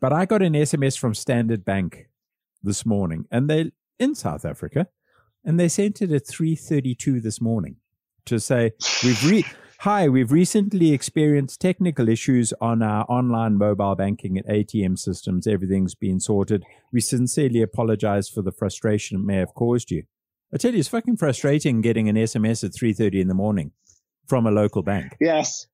But 0.00 0.12
I 0.12 0.26
got 0.26 0.42
an 0.42 0.54
SMS 0.54 0.98
from 0.98 1.14
Standard 1.14 1.64
Bank 1.64 2.08
this 2.62 2.84
morning, 2.84 3.26
and 3.30 3.48
they 3.48 3.70
in 3.98 4.14
South 4.14 4.44
Africa, 4.44 4.88
and 5.44 5.60
they 5.60 5.68
sent 5.68 6.02
it 6.02 6.10
at 6.10 6.26
three 6.26 6.56
thirty-two 6.56 7.20
this 7.20 7.40
morning 7.40 7.76
to 8.26 8.38
say 8.38 8.72
we've 9.02 9.24
re- 9.30 9.44
hi 9.80 10.06
we've 10.06 10.30
recently 10.30 10.92
experienced 10.92 11.58
technical 11.58 12.06
issues 12.06 12.52
on 12.60 12.82
our 12.82 13.06
online 13.08 13.56
mobile 13.56 13.94
banking 13.94 14.36
and 14.36 14.46
ATM 14.46 14.98
systems. 14.98 15.46
Everything's 15.46 15.94
been 15.94 16.20
sorted. 16.20 16.64
We 16.92 17.00
sincerely 17.00 17.62
apologize 17.62 18.28
for 18.28 18.42
the 18.42 18.52
frustration 18.52 19.18
it 19.18 19.24
may 19.24 19.36
have 19.36 19.54
caused 19.54 19.90
you. 19.90 20.02
I 20.52 20.58
tell 20.58 20.74
you, 20.74 20.80
it's 20.80 20.88
fucking 20.88 21.16
frustrating 21.16 21.80
getting 21.80 22.10
an 22.10 22.16
SMS 22.16 22.62
at 22.62 22.74
three 22.74 22.92
thirty 22.92 23.22
in 23.22 23.28
the 23.28 23.34
morning 23.34 23.72
from 24.28 24.46
a 24.46 24.50
local 24.50 24.82
bank. 24.82 25.16
Yes. 25.18 25.66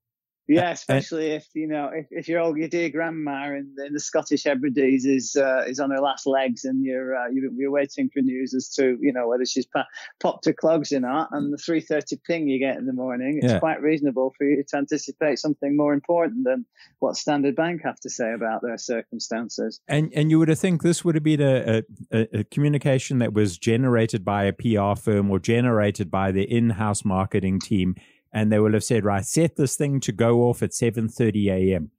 Yeah, 0.48 0.70
especially 0.70 1.32
if 1.32 1.46
you 1.54 1.66
know 1.66 1.90
if, 1.92 2.06
if 2.10 2.28
your 2.28 2.40
old 2.40 2.56
your 2.56 2.68
dear 2.68 2.88
grandma 2.88 3.46
in, 3.48 3.74
in 3.84 3.92
the 3.92 4.00
Scottish 4.00 4.44
Hebrides 4.44 5.04
is 5.04 5.34
uh, 5.36 5.64
is 5.66 5.80
on 5.80 5.90
her 5.90 6.00
last 6.00 6.26
legs 6.26 6.64
and 6.64 6.84
you're, 6.84 7.16
uh, 7.16 7.28
you're 7.32 7.50
you're 7.56 7.70
waiting 7.70 8.08
for 8.12 8.20
news 8.20 8.54
as 8.54 8.68
to 8.76 8.96
you 9.00 9.12
know 9.12 9.26
whether 9.28 9.44
she's 9.44 9.66
pa- 9.66 9.86
popped 10.20 10.44
her 10.44 10.52
clogs 10.52 10.92
or 10.92 11.00
not, 11.00 11.30
and 11.32 11.52
the 11.52 11.58
three 11.58 11.80
thirty 11.80 12.16
ping 12.26 12.48
you 12.48 12.58
get 12.60 12.76
in 12.76 12.86
the 12.86 12.92
morning, 12.92 13.40
it's 13.42 13.52
Yeah. 13.52 13.58
quite 13.58 13.82
reasonable 13.82 14.32
for 14.38 14.44
you 14.44 14.62
to 14.68 14.76
anticipate 14.76 15.38
something 15.38 15.76
more 15.76 15.92
important 15.92 16.44
than 16.44 16.64
what 17.00 17.16
Standard 17.16 17.56
Bank 17.56 17.82
have 17.82 17.98
to 18.00 18.10
say 18.10 18.32
about 18.32 18.62
their 18.62 18.78
circumstances. 18.78 19.80
And 19.88 20.12
and 20.14 20.30
you 20.30 20.38
would 20.38 20.48
have 20.48 20.58
think 20.58 20.82
this 20.82 21.04
would 21.04 21.14
have 21.16 21.24
been 21.24 21.40
a, 21.40 21.82
a, 22.12 22.38
a 22.40 22.44
communication 22.44 23.18
that 23.18 23.32
was 23.32 23.58
generated 23.58 24.24
by 24.24 24.44
a 24.44 24.52
PR 24.52 24.94
firm 25.00 25.30
or 25.30 25.38
generated 25.38 26.10
by 26.10 26.32
the 26.32 26.42
in-house 26.42 27.04
marketing 27.04 27.60
team, 27.60 27.94
and 28.36 28.52
they 28.52 28.58
will 28.58 28.74
have 28.74 28.84
said, 28.84 29.02
right, 29.02 29.24
set 29.24 29.56
this 29.56 29.76
thing 29.76 29.98
to 30.00 30.12
go 30.12 30.42
off 30.42 30.62
at 30.62 30.74
seven 30.74 31.08
thirty 31.08 31.48
a.m. 31.48 31.90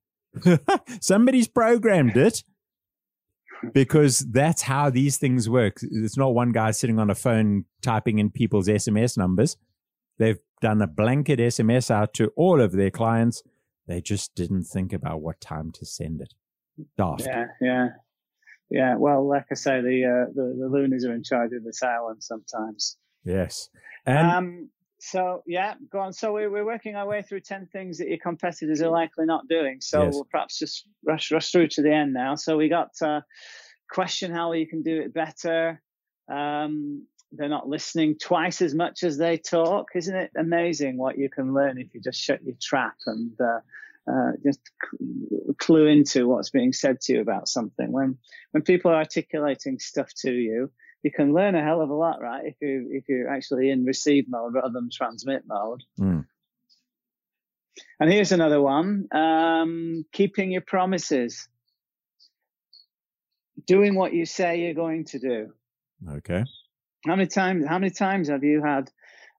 Somebody's 1.02 1.48
programmed 1.48 2.16
it 2.16 2.44
because 3.74 4.20
that's 4.20 4.62
how 4.62 4.92
these 4.92 5.18
things 5.18 5.50
work. 5.50 5.80
It's 5.82 6.16
not 6.16 6.36
one 6.36 6.52
guy 6.52 6.70
sitting 6.70 7.00
on 7.00 7.10
a 7.10 7.16
phone 7.16 7.66
typing 7.82 8.20
in 8.20 8.30
people's 8.30 8.68
SMS 8.68 9.18
numbers. 9.18 9.58
They've 10.20 10.38
done 10.62 10.80
a 10.80 10.86
blanket 10.86 11.40
SMS 11.40 11.90
out 11.90 12.14
to 12.16 12.32
all 12.36 12.62
of 12.62 12.72
their 12.72 12.92
clients. 12.92 13.42
They 13.88 14.00
just 14.00 14.36
didn't 14.36 14.66
think 14.66 14.94
about 14.94 15.22
what 15.22 15.42
time 15.42 15.72
to 15.72 15.86
send 15.88 16.22
it. 16.22 16.36
Daft. 17.00 17.24
Yeah, 17.26 17.46
yeah, 17.60 17.88
yeah. 18.70 18.96
Well, 18.96 19.28
like 19.28 19.46
I 19.50 19.56
say, 19.56 19.82
the 19.82 20.06
uh, 20.06 20.32
the, 20.36 20.56
the 20.60 20.70
loonies 20.70 21.04
are 21.04 21.16
in 21.16 21.24
charge 21.24 21.54
of 21.54 21.64
this 21.64 21.82
island 21.82 22.22
sometimes. 22.22 22.96
Yes. 23.24 23.70
And 24.06 24.28
um, 24.28 24.70
so 25.12 25.44
yeah, 25.46 25.76
go 25.92 26.00
on. 26.00 26.14
So 26.14 26.34
we're, 26.34 26.50
we're 26.50 26.66
working 26.66 26.96
our 26.96 27.08
way 27.08 27.22
through 27.22 27.42
ten 27.42 27.68
things 27.68 27.98
that 28.00 28.08
your 28.08 28.18
competitors 28.18 28.82
are 28.82 28.90
likely 28.90 29.26
not 29.26 29.48
doing. 29.48 29.80
So 29.82 30.04
Yes. 30.04 30.14
we'll 30.14 30.28
perhaps 30.30 30.60
just 30.60 30.86
rush 31.06 31.32
rush 31.32 31.52
through 31.52 31.70
to 31.70 31.82
the 31.82 31.94
end 31.94 32.14
now. 32.14 32.36
So 32.36 32.58
we 32.58 32.68
got 32.70 32.92
uh, 33.02 33.22
question 33.90 34.32
how 34.32 34.52
you 34.52 34.68
can 34.68 34.84
do 34.84 35.02
it 35.02 35.14
better. 35.14 35.82
Um, 36.30 37.08
they're 37.32 37.50
not 37.50 37.68
listening 37.68 38.18
twice 38.22 38.62
as 38.62 38.74
much 38.74 39.04
as 39.04 39.18
they 39.18 39.38
talk. 39.38 39.88
Isn't 39.96 40.16
it 40.16 40.32
amazing 40.38 40.98
what 40.98 41.18
you 41.18 41.30
can 41.30 41.54
learn 41.54 41.78
if 41.78 41.94
you 41.94 42.02
just 42.02 42.22
shut 42.22 42.44
your 42.44 42.56
trap 42.62 42.96
and 43.06 43.32
uh, 43.40 43.60
uh, 44.12 44.32
just 44.44 44.62
clue 45.58 45.88
into 45.88 46.28
what's 46.28 46.50
being 46.50 46.74
said 46.74 47.02
to 47.02 47.14
you 47.14 47.22
about 47.22 47.48
something? 47.48 47.92
When 47.92 48.18
when 48.52 48.64
people 48.64 48.92
are 48.92 48.96
articulating 48.96 49.80
stuff 49.80 50.10
to 50.24 50.32
you, 50.32 50.72
you 51.04 51.12
can 51.12 51.34
learn 51.34 51.56
a 51.56 51.64
hell 51.64 51.82
of 51.82 51.90
a 51.90 51.94
lot, 51.94 52.22
right? 52.22 52.46
If 52.46 52.56
you 52.62 52.90
if 52.92 53.06
you're 53.08 53.30
actually 53.30 53.70
in 53.70 53.86
receive 53.86 54.26
mode 54.28 54.54
rather 54.54 54.74
than 54.74 54.90
transmit 54.92 55.44
mode. 55.46 55.84
Mm. 56.00 56.26
And 58.00 58.12
here's 58.12 58.32
another 58.32 58.62
one: 58.62 59.08
um, 59.12 60.06
keeping 60.12 60.52
your 60.52 60.62
promises, 60.62 61.48
doing 63.66 63.96
what 63.96 64.14
you 64.14 64.26
say 64.26 64.62
you're 64.62 64.74
going 64.74 65.06
to 65.06 65.20
do. 65.20 65.54
okay. 66.10 66.44
How 67.06 67.16
many 67.16 67.28
times? 67.28 67.66
How 67.68 67.80
many 67.80 67.92
times 67.92 68.30
have 68.30 68.44
you 68.44 68.64
had 68.64 68.90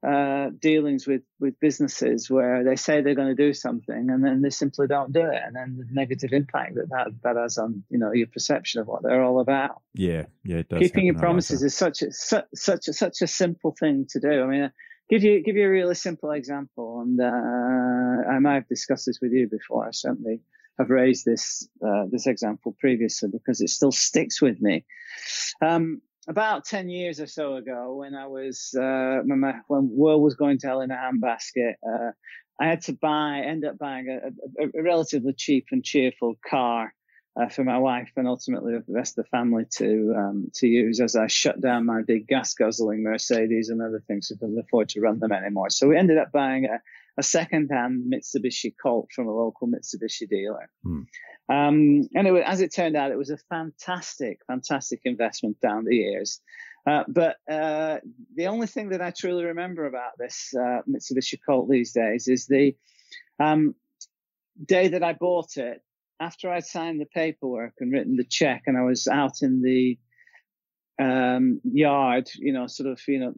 uh, 0.06 0.50
dealings 0.58 1.06
with 1.06 1.22
with 1.40 1.58
businesses 1.60 2.30
where 2.30 2.62
they 2.62 2.76
say 2.76 3.00
they're 3.00 3.16
going 3.16 3.34
to 3.34 3.46
do 3.46 3.52
something 3.52 4.10
and 4.10 4.24
then 4.24 4.42
they 4.42 4.50
simply 4.50 4.86
don't 4.86 5.12
do 5.12 5.26
it, 5.26 5.40
and 5.44 5.56
then 5.56 5.76
the 5.76 5.86
negative 5.92 6.32
impact 6.32 6.76
that 6.76 6.88
that, 6.90 7.08
that 7.24 7.36
has 7.36 7.58
on 7.58 7.82
you 7.90 7.98
know 7.98 8.12
your 8.12 8.28
perception 8.28 8.80
of 8.80 8.86
what 8.86 9.02
they're 9.02 9.22
all 9.22 9.40
about. 9.40 9.82
Yeah. 9.94 10.26
Yeah. 10.44 10.58
It 10.58 10.68
does 10.68 10.80
Keeping 10.80 11.06
your 11.06 11.14
happen 11.14 11.24
a 11.24 11.28
lot, 11.28 11.30
promises 11.32 11.60
though. 11.60 11.66
is 11.66 11.74
such 11.74 12.02
a 12.02 12.12
such 12.12 12.44
such 12.54 12.88
a, 12.88 12.92
such 12.92 13.22
a 13.22 13.26
simple 13.26 13.74
thing 13.78 14.06
to 14.10 14.20
do. 14.20 14.42
I 14.42 14.46
mean, 14.46 14.62
uh, 14.62 14.70
give 15.10 15.24
you 15.24 15.42
give 15.42 15.56
you 15.56 15.66
a 15.66 15.70
really 15.70 15.94
simple 15.94 16.30
example, 16.30 17.00
and 17.00 17.20
uh, 17.20 18.30
I 18.30 18.38
might 18.38 18.54
have 18.54 18.68
discussed 18.68 19.06
this 19.06 19.18
with 19.20 19.32
you 19.32 19.48
before. 19.48 19.86
I 19.86 19.90
certainly 19.90 20.40
have 20.78 20.90
raised 20.90 21.24
this 21.24 21.68
uh, 21.84 22.04
this 22.10 22.26
example 22.26 22.76
previously 22.78 23.30
because 23.30 23.60
it 23.60 23.70
still 23.70 23.92
sticks 23.92 24.40
with 24.40 24.60
me. 24.60 24.84
Um, 25.60 26.02
about 26.28 26.64
ten 26.64 26.88
years 26.88 27.20
or 27.20 27.26
so 27.26 27.56
ago, 27.56 27.96
when 27.96 28.14
I 28.14 28.26
was 28.26 28.74
uh, 28.78 29.20
when, 29.24 29.40
my, 29.40 29.54
when 29.68 29.88
world 29.90 30.22
was 30.22 30.34
going 30.34 30.58
to 30.58 30.66
hell 30.66 30.80
in 30.82 30.90
a 30.90 30.96
handbasket, 30.96 31.74
uh, 31.86 32.12
I 32.60 32.66
had 32.66 32.82
to 32.82 32.92
buy 32.92 33.42
end 33.44 33.64
up 33.64 33.78
buying 33.78 34.08
a, 34.08 34.62
a, 34.62 34.68
a 34.78 34.82
relatively 34.82 35.32
cheap 35.32 35.66
and 35.70 35.82
cheerful 35.84 36.38
car 36.48 36.92
uh, 37.40 37.48
for 37.48 37.64
my 37.64 37.78
wife 37.78 38.10
and 38.16 38.26
ultimately 38.26 38.72
the 38.72 38.84
rest 38.92 39.16
of 39.16 39.24
the 39.24 39.28
family 39.30 39.64
to 39.76 40.14
um, 40.16 40.50
to 40.54 40.66
use 40.66 41.00
as 41.00 41.16
I 41.16 41.28
shut 41.28 41.60
down 41.60 41.86
my 41.86 42.02
big 42.02 42.26
gas 42.26 42.54
guzzling 42.54 43.02
Mercedes 43.02 43.68
and 43.68 43.80
other 43.80 44.02
things 44.06 44.32
I 44.32 44.38
couldn't 44.38 44.58
afford 44.58 44.90
to 44.90 45.00
run 45.00 45.20
them 45.20 45.32
anymore. 45.32 45.70
So 45.70 45.88
we 45.88 45.96
ended 45.96 46.18
up 46.18 46.32
buying 46.32 46.64
a, 46.66 46.80
a 47.18 47.22
second 47.22 47.68
hand 47.72 48.10
Mitsubishi 48.12 48.72
Colt 48.80 49.08
from 49.14 49.26
a 49.26 49.34
local 49.34 49.66
Mitsubishi 49.66 50.28
dealer. 50.28 50.70
Hmm. 50.84 51.02
Um, 51.50 52.08
anyway, 52.16 52.42
as 52.46 52.60
it 52.60 52.74
turned 52.74 52.96
out, 52.96 53.10
it 53.10 53.18
was 53.18 53.30
a 53.30 53.38
fantastic, 53.48 54.40
fantastic 54.46 55.00
investment 55.04 55.60
down 55.60 55.84
the 55.84 55.96
years. 55.96 56.40
Uh, 56.86 57.04
but 57.08 57.36
uh, 57.50 57.98
the 58.36 58.46
only 58.46 58.66
thing 58.66 58.90
that 58.90 59.02
I 59.02 59.10
truly 59.10 59.44
remember 59.44 59.86
about 59.86 60.12
this 60.18 60.54
uh, 60.54 60.80
Mitsubishi 60.88 61.38
Colt 61.44 61.68
these 61.68 61.92
days 61.92 62.28
is 62.28 62.46
the 62.46 62.76
um, 63.40 63.74
day 64.64 64.88
that 64.88 65.02
I 65.02 65.12
bought 65.12 65.56
it. 65.56 65.82
After 66.20 66.50
I'd 66.50 66.66
signed 66.66 67.00
the 67.00 67.06
paperwork 67.06 67.74
and 67.78 67.92
written 67.92 68.16
the 68.16 68.24
check, 68.24 68.62
and 68.66 68.76
I 68.76 68.82
was 68.82 69.06
out 69.06 69.42
in 69.42 69.62
the 69.62 69.98
um, 71.00 71.60
yard, 71.62 72.28
you 72.34 72.52
know, 72.52 72.66
sort 72.66 72.90
of, 72.90 73.00
you 73.06 73.20
know, 73.20 73.34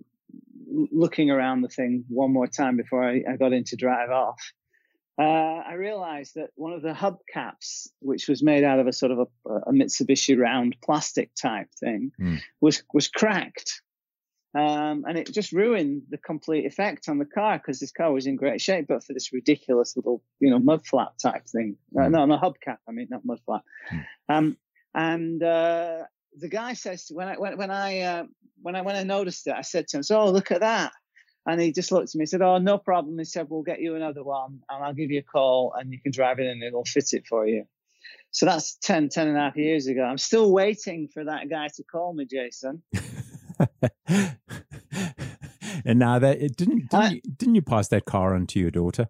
looking 0.70 1.30
around 1.30 1.62
the 1.62 1.68
thing 1.68 2.04
one 2.08 2.32
more 2.32 2.46
time 2.46 2.76
before 2.76 3.02
I, 3.02 3.22
I 3.30 3.36
got 3.36 3.52
in 3.52 3.64
to 3.64 3.76
drive 3.76 4.10
off. 4.10 4.40
Uh, 5.18 5.22
I 5.68 5.74
realized 5.74 6.36
that 6.36 6.50
one 6.54 6.72
of 6.72 6.80
the 6.82 6.92
hubcaps, 6.94 7.88
which 8.00 8.26
was 8.28 8.42
made 8.42 8.64
out 8.64 8.78
of 8.78 8.86
a 8.86 8.92
sort 8.92 9.12
of 9.12 9.18
a, 9.46 9.50
a 9.50 9.72
Mitsubishi 9.72 10.38
round 10.38 10.76
plastic 10.82 11.30
type 11.34 11.68
thing, 11.78 12.12
Hmm. 12.18 12.36
was 12.60 12.82
was 12.94 13.08
cracked, 13.08 13.82
um, 14.54 15.04
and 15.06 15.18
it 15.18 15.30
just 15.32 15.52
ruined 15.52 16.02
the 16.08 16.16
complete 16.18 16.64
effect 16.64 17.08
on 17.08 17.18
the 17.18 17.26
car 17.26 17.58
because 17.58 17.80
this 17.80 17.92
car 17.92 18.10
was 18.12 18.26
in 18.26 18.36
great 18.36 18.60
shape, 18.62 18.86
but 18.88 19.04
for 19.04 19.12
this 19.12 19.32
ridiculous 19.32 19.94
little, 19.96 20.22
you 20.38 20.48
know, 20.50 20.58
mud 20.58 20.86
flap 20.86 21.18
type 21.18 21.46
thing. 21.46 21.76
Uh, 21.98 22.06
Hmm. 22.06 22.12
no, 22.12 22.24
no 22.26 22.38
hubcap. 22.38 22.78
I 22.88 22.92
mean, 22.92 23.08
not 23.10 23.24
mud 23.24 23.40
flap. 23.44 23.62
Hmm. 23.90 23.98
Um, 24.30 24.56
and 24.94 25.42
uh, 25.42 26.04
the 26.38 26.48
guy 26.48 26.74
says 26.74 27.06
to, 27.06 27.14
when 27.14 27.28
I 27.28 27.36
when, 27.36 27.56
when 27.58 27.70
I 27.70 28.00
uh, 28.00 28.24
when 28.62 28.76
I 28.76 28.82
when 28.82 28.96
I 28.96 29.02
noticed 29.02 29.46
it, 29.46 29.54
I 29.56 29.62
said 29.62 29.88
to 29.88 29.98
him, 29.98 30.02
"So 30.02 30.20
oh, 30.20 30.30
look 30.30 30.50
at 30.50 30.60
that." 30.60 30.92
And 31.46 31.60
he 31.60 31.72
just 31.72 31.90
looked 31.90 32.10
at 32.10 32.14
me 32.14 32.22
and 32.22 32.28
said, 32.28 32.42
Oh, 32.42 32.58
no 32.58 32.76
problem. 32.78 33.18
He 33.18 33.24
said, 33.24 33.46
We'll 33.48 33.62
get 33.62 33.80
you 33.80 33.96
another 33.96 34.22
one 34.22 34.60
and 34.68 34.84
I'll 34.84 34.92
give 34.94 35.10
you 35.10 35.20
a 35.20 35.22
call 35.22 35.72
and 35.76 35.90
you 35.90 35.98
can 36.00 36.12
drive 36.12 36.38
it 36.38 36.46
and 36.46 36.62
it'll 36.62 36.84
fit 36.84 37.12
it 37.12 37.26
for 37.26 37.46
you. 37.46 37.64
So 38.30 38.46
that's 38.46 38.76
10, 38.76 39.08
10 39.08 39.28
and 39.28 39.36
a 39.36 39.40
half 39.40 39.56
years 39.56 39.86
ago. 39.86 40.02
I'm 40.02 40.18
still 40.18 40.52
waiting 40.52 41.08
for 41.08 41.24
that 41.24 41.48
guy 41.48 41.68
to 41.74 41.82
call 41.84 42.12
me, 42.12 42.26
Jason. 42.26 42.82
and 44.06 45.98
now 45.98 46.18
that 46.18 46.40
it 46.40 46.56
didn't 46.56 46.90
didn't, 46.90 46.94
I- 46.94 47.08
you, 47.08 47.20
didn't 47.22 47.54
you 47.54 47.62
pass 47.62 47.88
that 47.88 48.04
car 48.04 48.34
on 48.34 48.46
to 48.48 48.60
your 48.60 48.70
daughter? 48.70 49.08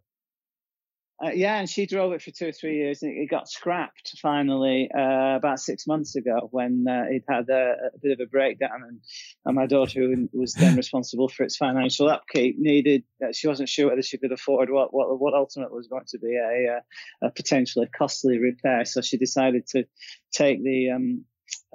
Uh, 1.23 1.31
yeah, 1.31 1.59
and 1.59 1.69
she 1.69 1.85
drove 1.85 2.15
it 2.15 2.23
for 2.23 2.31
two 2.31 2.49
or 2.49 2.53
three 2.53 2.77
years 2.77 3.03
and 3.03 3.13
it 3.13 3.29
got 3.29 3.47
scrapped 3.47 4.17
finally 4.23 4.91
uh, 4.97 5.37
about 5.37 5.61
six 5.61 5.87
months 5.87 6.17
ago 6.17 6.49
when 6.51 6.87
uh, 6.89 7.05
it 7.11 7.23
had 7.29 7.47
a, 7.51 7.75
a 7.95 7.99
bit 8.03 8.13
of 8.13 8.21
a 8.21 8.27
breakdown. 8.27 8.83
And, 8.89 9.01
and 9.45 9.55
my 9.55 9.67
daughter, 9.67 10.01
who 10.01 10.31
was 10.33 10.55
then 10.55 10.77
responsible 10.77 11.29
for 11.29 11.43
its 11.43 11.59
financial 11.59 12.09
upkeep, 12.09 12.57
needed, 12.59 13.05
uh, 13.23 13.33
she 13.33 13.49
wasn't 13.49 13.69
sure 13.69 13.91
whether 13.91 14.03
she 14.03 14.17
could 14.17 14.33
afford 14.33 14.71
what, 14.71 14.95
what, 14.95 15.21
what 15.21 15.35
ultimately 15.35 15.77
was 15.77 15.89
going 15.89 16.07
to 16.09 16.19
be 16.19 16.37
a, 16.37 16.77
uh, 16.77 17.27
a 17.27 17.31
potentially 17.31 17.87
costly 17.87 18.39
repair. 18.39 18.87
So 18.87 19.03
she 19.03 19.19
decided 19.19 19.67
to 19.69 19.85
take 20.33 20.65
the, 20.65 20.91
um, 20.91 21.25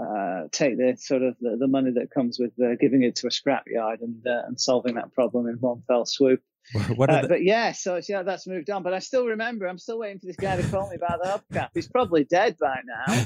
uh, 0.02 0.48
take 0.52 0.78
the 0.78 0.96
sort 0.98 1.22
of 1.22 1.36
the, 1.40 1.56
the 1.60 1.68
money 1.68 1.92
that 1.92 2.10
comes 2.10 2.40
with 2.40 2.52
uh, 2.60 2.76
giving 2.80 3.04
it 3.04 3.18
to 3.18 3.28
a 3.28 3.30
scrapyard 3.30 4.02
and 4.02 4.26
uh, 4.26 4.42
and 4.48 4.60
solving 4.60 4.96
that 4.96 5.14
problem 5.14 5.48
in 5.48 5.56
one 5.56 5.84
fell 5.88 6.06
swoop. 6.06 6.42
What 6.96 7.10
are 7.10 7.18
Uh, 7.18 7.22
the, 7.24 7.28
but 7.28 7.44
yeah, 7.44 7.72
so 7.72 8.00
yeah, 8.10 8.24
that's 8.24 8.48
moved 8.48 8.70
on. 8.70 8.84
But 8.84 8.94
I 8.94 9.00
still 9.00 9.26
remember. 9.28 9.68
I'm 9.68 9.78
still 9.78 10.00
waiting 10.00 10.20
for 10.20 10.26
this 10.26 10.36
guy 10.36 10.60
to 10.60 10.68
call 10.70 10.90
me 10.90 10.96
about 10.96 11.22
the 11.22 11.30
hubcap. 11.30 11.70
He's 11.74 11.88
probably 11.88 12.24
dead 12.24 12.58
by 12.60 12.80
now. 12.86 13.26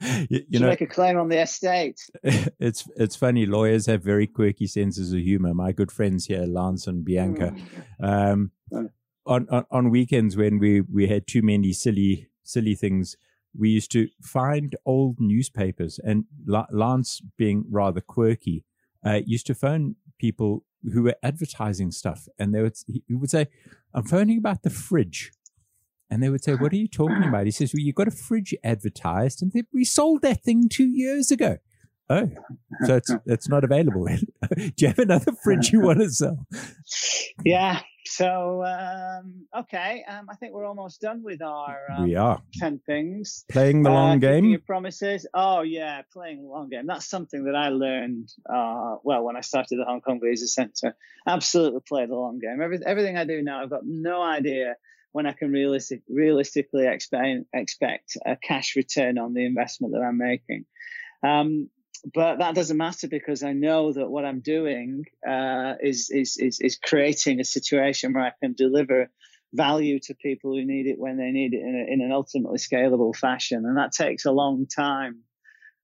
you, 0.28 0.44
you 0.48 0.58
to 0.58 0.60
know, 0.60 0.68
make 0.68 0.80
a 0.80 0.86
claim 0.86 1.18
on 1.18 1.28
the 1.28 1.40
estate. 1.40 2.00
it's 2.58 2.88
it's 2.96 3.16
funny. 3.16 3.46
Lawyers 3.46 3.86
have 3.86 4.02
very 4.02 4.26
quirky 4.26 4.66
senses 4.66 5.12
of 5.12 5.20
humor. 5.20 5.54
My 5.54 5.72
good 5.72 5.92
friends 5.92 6.26
here, 6.26 6.44
Lance 6.46 6.86
and 6.86 7.04
Bianca, 7.04 7.54
um, 8.02 8.50
Mm. 8.72 8.90
on, 9.26 9.46
on 9.50 9.64
on 9.70 9.90
weekends 9.90 10.36
when 10.36 10.58
we 10.58 10.80
we 10.80 11.06
had 11.08 11.26
too 11.26 11.42
many 11.42 11.72
silly 11.72 12.28
silly 12.44 12.74
things 12.74 13.16
we 13.58 13.68
used 13.68 13.90
to 13.92 14.08
find 14.22 14.76
old 14.86 15.16
newspapers, 15.18 15.98
and 16.04 16.24
Lance, 16.46 17.20
being 17.36 17.64
rather 17.68 18.00
quirky, 18.00 18.64
uh, 19.04 19.20
used 19.26 19.46
to 19.46 19.54
phone 19.56 19.96
people 20.20 20.64
who 20.92 21.02
were 21.02 21.16
advertising 21.22 21.90
stuff, 21.90 22.28
and 22.38 22.54
they 22.54 22.62
would 22.62 22.76
he 22.86 23.14
would 23.14 23.30
say, 23.30 23.48
"I'm 23.94 24.04
phoning 24.04 24.38
about 24.38 24.62
the 24.62 24.70
fridge." 24.70 25.32
And 26.12 26.22
they 26.22 26.28
would 26.28 26.42
say, 26.42 26.54
What 26.54 26.72
are 26.72 26.76
you 26.76 26.88
talking 26.88 27.22
about? 27.22 27.44
He 27.44 27.52
says, 27.52 27.72
Well, 27.72 27.82
you 27.82 27.92
got 27.92 28.08
a 28.08 28.10
fridge 28.10 28.52
advertised, 28.64 29.42
and 29.42 29.52
we 29.72 29.84
sold 29.84 30.22
that 30.22 30.42
thing 30.42 30.68
two 30.68 30.88
years 30.88 31.30
ago. 31.30 31.58
Oh, 32.08 32.28
so 32.84 32.96
it's 32.96 33.14
it's 33.26 33.48
not 33.48 33.62
available. 33.62 34.06
Do 34.56 34.72
you 34.76 34.88
have 34.88 34.98
another 34.98 35.32
fridge 35.44 35.70
you 35.70 35.80
want 35.86 36.00
to 36.00 36.10
sell? 36.10 36.44
Yeah. 37.44 37.80
So 38.06 38.64
um, 38.64 39.46
okay, 39.56 40.04
um, 40.08 40.28
I 40.30 40.34
think 40.36 40.52
we're 40.52 40.66
almost 40.66 41.00
done 41.00 41.22
with 41.22 41.42
our 41.42 41.78
um, 41.96 42.04
we 42.04 42.16
are 42.16 42.42
ten 42.54 42.80
things. 42.86 43.44
playing 43.50 43.82
the 43.82 43.90
long 43.90 44.12
Uh, 44.12 44.14
keeping 44.14 44.42
game. 44.42 44.50
Your 44.50 44.60
promises. 44.60 45.26
Oh 45.34 45.62
yeah, 45.62 46.02
playing 46.12 46.42
the 46.42 46.48
long 46.48 46.68
game. 46.70 46.86
That's 46.86 47.08
something 47.08 47.44
that 47.44 47.54
I 47.54 47.68
learned. 47.68 48.28
Uh, 48.48 48.96
well, 49.04 49.22
when 49.24 49.36
I 49.36 49.42
started 49.42 49.76
the 49.78 49.84
Hong 49.84 50.00
Kong 50.00 50.20
Visa 50.22 50.48
Centre, 50.48 50.96
absolutely 51.26 51.80
play 51.86 52.06
the 52.06 52.14
long 52.16 52.38
game. 52.38 52.60
Every, 52.62 52.78
everything 52.84 53.16
I 53.16 53.24
do 53.24 53.42
now, 53.42 53.62
I've 53.62 53.70
got 53.70 53.84
no 53.84 54.22
idea 54.22 54.76
when 55.12 55.26
I 55.26 55.32
can 55.32 55.50
realistic, 55.52 56.02
realistically 56.08 56.86
expect 56.86 57.46
expect 57.52 58.16
a 58.24 58.36
cash 58.36 58.76
return 58.76 59.18
on 59.18 59.34
the 59.34 59.44
investment 59.44 59.92
that 59.92 60.02
I'm 60.02 60.18
making. 60.18 60.64
Um, 61.22 61.68
but 62.14 62.38
that 62.38 62.54
doesn't 62.54 62.76
matter 62.76 63.08
because 63.08 63.42
I 63.42 63.52
know 63.52 63.92
that 63.92 64.10
what 64.10 64.24
I'm 64.24 64.40
doing 64.40 65.04
uh, 65.26 65.74
is, 65.82 66.10
is 66.10 66.36
is 66.38 66.60
is 66.60 66.76
creating 66.76 67.40
a 67.40 67.44
situation 67.44 68.12
where 68.12 68.24
I 68.24 68.32
can 68.42 68.54
deliver 68.54 69.10
value 69.52 69.98
to 70.00 70.14
people 70.14 70.52
who 70.52 70.64
need 70.64 70.86
it 70.86 70.98
when 70.98 71.16
they 71.16 71.30
need 71.30 71.54
it 71.54 71.60
in, 71.60 71.74
a, 71.74 71.92
in 71.92 72.00
an 72.00 72.12
ultimately 72.12 72.58
scalable 72.58 73.14
fashion, 73.14 73.64
and 73.64 73.76
that 73.76 73.92
takes 73.92 74.24
a 74.24 74.32
long 74.32 74.66
time. 74.66 75.20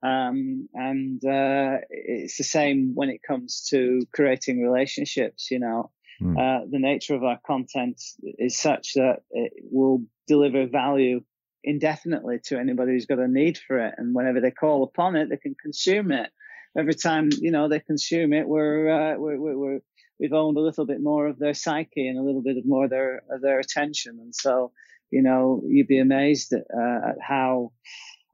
Um, 0.02 0.68
and 0.74 1.24
uh, 1.24 1.79
it's 1.90 2.37
the 2.37 2.44
same 2.44 2.92
when 2.94 3.09
it 3.09 3.22
comes 3.26 3.66
to 3.70 4.02
creating 4.12 4.62
relationships. 4.62 5.50
You 5.50 5.61
know, 5.61 5.90
Hmm. 6.18 6.37
uh, 6.38 6.61
the 6.70 6.79
nature 6.79 7.14
of 7.14 7.24
our 7.24 7.38
content 7.46 8.00
is 8.22 8.57
such 8.57 8.94
that 8.94 9.18
it 9.31 9.52
will 9.70 10.05
deliver 10.26 10.66
value 10.66 11.20
indefinitely 11.66 12.38
to 12.44 12.59
anybody 12.59 12.92
who's 12.92 13.07
got 13.07 13.18
a 13.18 13.29
need 13.29 13.59
for 13.59 13.79
it. 13.79 13.94
And 13.98 14.14
whenever 14.14 14.40
they 14.40 14.52
call 14.52 14.85
upon 14.85 15.16
it, 15.16 15.29
they 15.29 15.37
can 15.37 15.57
consume 15.61 16.12
it. 16.12 16.31
Every 16.79 16.94
time 16.94 17.31
you 17.33 17.50
know 17.50 17.68
they 17.68 17.81
consume 17.81 18.33
it, 18.33 18.46
we're 18.46 18.88
uh, 18.88 19.18
we're, 19.18 19.38
we're, 19.38 19.81
we've 20.20 20.33
owned 20.33 20.57
a 20.57 20.61
little 20.61 20.87
bit 20.87 21.02
more 21.02 21.26
of 21.26 21.38
their 21.38 21.55
psyche 21.55 22.07
and 22.09 22.18
a 22.18 22.22
little 22.22 22.42
bit 22.42 22.57
of 22.57 22.64
more 22.64 22.85
of 22.85 22.90
their 22.90 23.22
of 23.31 23.40
their 23.42 23.59
attention. 23.59 24.18
And 24.20 24.35
so, 24.35 24.72
you 25.11 25.22
know, 25.22 25.62
you'd 25.66 25.88
be 25.88 25.98
amazed 25.98 26.52
at, 26.52 26.64
uh, 26.72 27.11
at 27.11 27.16
how 27.20 27.72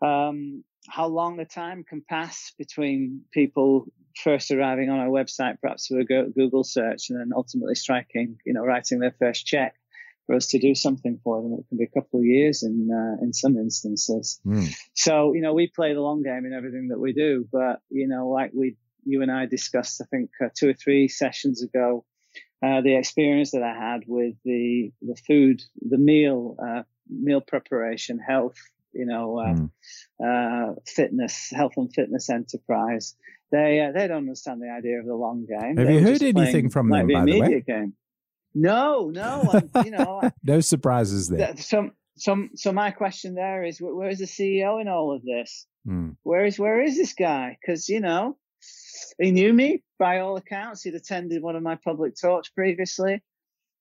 um, 0.02 0.64
how 0.88 1.06
long 1.06 1.38
a 1.38 1.44
time 1.44 1.84
can 1.84 2.02
pass 2.06 2.52
between 2.58 3.22
people 3.32 3.86
first 4.16 4.50
arriving 4.50 4.90
on 4.90 4.98
our 4.98 5.08
website, 5.08 5.60
perhaps 5.60 5.86
through 5.86 6.00
a 6.00 6.04
Google 6.04 6.64
search, 6.64 7.08
and 7.08 7.18
then 7.18 7.30
ultimately 7.34 7.76
striking, 7.76 8.36
you 8.44 8.52
know, 8.52 8.62
writing 8.62 8.98
their 8.98 9.14
first 9.18 9.46
check 9.46 9.76
for 10.26 10.36
us 10.36 10.46
to 10.48 10.58
do 10.58 10.74
something 10.74 11.18
for 11.24 11.42
them. 11.42 11.54
It 11.54 11.68
can 11.68 11.78
be 11.78 11.84
a 11.84 12.00
couple 12.00 12.20
of 12.20 12.24
years 12.24 12.62
in 12.62 12.88
uh, 12.92 13.22
in 13.22 13.32
some 13.32 13.56
instances. 13.56 14.40
Hmm. 14.44 14.66
So, 14.94 15.32
you 15.34 15.40
know, 15.42 15.54
we 15.54 15.66
play 15.66 15.94
the 15.94 16.00
long 16.00 16.22
game 16.22 16.46
in 16.46 16.52
everything 16.52 16.88
that 16.88 17.00
we 17.00 17.12
do, 17.12 17.48
but, 17.50 17.80
you 17.90 18.06
know, 18.08 18.28
like 18.28 18.52
we, 18.54 18.76
you 19.04 19.22
and 19.22 19.32
I 19.32 19.46
discussed, 19.46 20.00
I 20.00 20.04
think 20.04 20.30
uh, 20.40 20.48
two 20.56 20.68
or 20.70 20.74
three 20.74 21.08
sessions 21.08 21.62
ago, 21.62 22.04
uh, 22.64 22.80
the 22.82 22.96
experience 22.96 23.50
that 23.50 23.64
I 23.64 23.74
had 23.74 24.02
with 24.06 24.34
the, 24.44 24.92
the 25.02 25.16
food, 25.26 25.62
the 25.80 25.98
meal, 25.98 26.56
uh, 26.64 26.82
meal 27.08 27.40
preparation, 27.40 28.20
health, 28.20 28.56
you 28.92 29.06
know, 29.06 29.38
uh, 30.24 30.74
fitness, 30.86 31.50
health 31.50 31.72
and 31.76 31.92
fitness 31.92 32.30
enterprise. 32.30 33.16
They, 33.50 33.80
uh, 33.80 33.92
they 33.92 34.06
don't 34.06 34.18
understand 34.18 34.62
the 34.62 34.70
idea 34.70 35.00
of 35.00 35.06
the 35.06 35.14
long 35.14 35.46
game. 35.46 35.76
Have 35.76 35.86
They 35.86 35.94
you 35.94 36.00
heard 36.00 36.22
anything 36.22 36.34
playing, 36.34 36.70
from 36.70 36.88
like, 36.88 37.00
them, 37.00 37.08
the 37.08 37.14
by 37.14 37.24
the 37.24 37.40
way? 37.40 37.64
game. 37.66 37.94
No, 38.54 39.10
no, 39.10 39.48
I'm, 39.74 39.84
you 39.84 39.90
know, 39.90 40.20
No 40.42 40.60
surprises 40.60 41.28
there. 41.28 41.56
so, 41.56 41.90
so, 42.16 42.48
so 42.54 42.72
my 42.72 42.90
question 42.90 43.34
there 43.34 43.64
is, 43.64 43.78
where 43.80 44.10
is 44.10 44.18
the 44.18 44.26
CEO 44.26 44.80
in 44.80 44.88
all 44.88 45.14
of 45.14 45.22
this? 45.22 45.66
Hmm. 45.86 46.10
Where 46.22 46.44
is, 46.44 46.58
where 46.58 46.80
is 46.82 46.96
this 46.96 47.14
guy? 47.14 47.56
Because 47.60 47.88
you 47.88 48.00
know, 48.00 48.36
he 49.18 49.30
knew 49.30 49.52
me 49.52 49.82
by 49.98 50.20
all 50.20 50.36
accounts. 50.36 50.82
He'd 50.82 50.94
attended 50.94 51.42
one 51.42 51.56
of 51.56 51.62
my 51.62 51.76
public 51.76 52.14
talks 52.20 52.48
previously. 52.50 53.22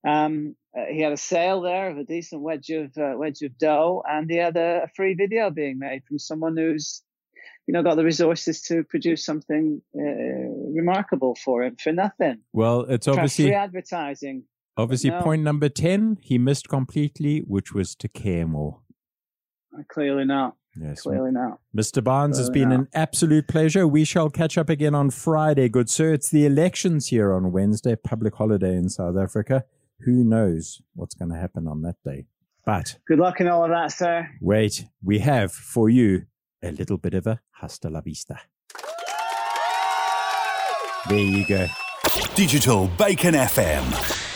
Um, 0.08 0.56
uh, 0.78 0.86
he 0.90 1.02
had 1.02 1.12
a 1.12 1.18
sale 1.18 1.62
there 1.62 1.92
of 1.92 1.98
a 1.98 2.04
decent 2.04 2.42
wedge 2.42 2.70
of 2.70 2.98
uh, 2.98 3.14
wedge 3.16 3.42
of 3.42 3.58
dough, 3.58 4.04
and 4.08 4.30
he 4.30 4.38
had 4.38 4.58
a, 4.58 4.84
a 4.84 4.88
free 4.96 5.14
video 5.14 5.50
being 5.50 5.78
made 5.78 6.04
from 6.08 6.18
someone 6.18 6.58
who's, 6.58 7.04
you 7.68 7.74
know, 7.74 7.84
got 7.84 7.96
the 7.96 8.04
resources 8.04 8.62
to 8.64 8.84
produce 8.84 9.24
something 9.24 9.82
uh, 9.96 10.02
remarkable 10.02 11.36
for 11.36 11.64
him 11.64 11.76
for 11.76 11.92
nothing. 11.92 12.40
Well, 12.54 12.82
it's 12.82 13.08
obviously 13.08 13.46
free 13.46 13.54
advertising. 13.54 14.44
Obviously 14.78 15.10
no. 15.10 15.22
point 15.22 15.44
number 15.44 15.70
ten. 15.70 16.18
He 16.22 16.38
missed 16.38 16.70
completely, 16.70 17.40
which 17.40 17.74
was 17.74 17.96
to 17.96 18.08
care 18.08 18.48
more. 18.48 18.80
Uh, 19.78 19.84
Clearly 19.90 20.26
not. 20.26 20.56
Yes, 20.80 21.02
Clearly 21.02 21.32
not. 21.32 21.60
Mr. 21.76 22.02
Barnes 22.04 22.38
has 22.38 22.48
Uh, 22.50 22.54
been 22.54 22.70
yeah. 22.72 22.76
an 22.80 22.88
absolute 22.94 23.48
pleasure. 23.48 23.86
We 23.88 24.06
shall 24.06 24.30
catch 24.30 24.58
up 24.58 24.70
again 24.70 24.96
on 24.96 25.10
Friday, 25.10 25.68
good 25.68 25.90
sir. 25.90 26.14
It's 26.14 26.30
the 26.30 26.46
elections 26.46 27.08
here 27.08 27.34
on 27.34 27.52
Wednesday, 27.52 27.96
public 27.98 28.36
holiday 28.36 28.76
in 28.78 28.88
South 28.90 29.18
Africa. 29.18 29.66
Who 30.06 30.24
knows 30.24 30.82
what's 30.94 31.14
going 31.14 31.30
to 31.32 31.38
happen 31.38 31.68
on 31.68 31.82
that 31.82 31.98
day? 32.06 32.28
But 32.66 33.00
Good 33.08 33.20
luck 33.20 33.42
in 33.42 33.48
all 33.50 33.64
of 33.66 33.70
that, 33.72 33.92
sir. 33.92 34.30
wait, 34.40 34.86
we 35.04 35.20
have 35.20 35.52
for 35.52 35.90
you 35.90 36.24
a 36.64 36.72
little 36.72 36.98
bit 36.98 37.14
of 37.16 37.28
a 37.28 37.42
hasta 37.52 37.90
la 37.90 38.00
vista. 38.02 38.40
There 41.10 41.18
you 41.20 41.46
go. 41.46 41.68
Digital 42.36 42.88
Bacon 42.98 43.34
FM. 43.34 44.31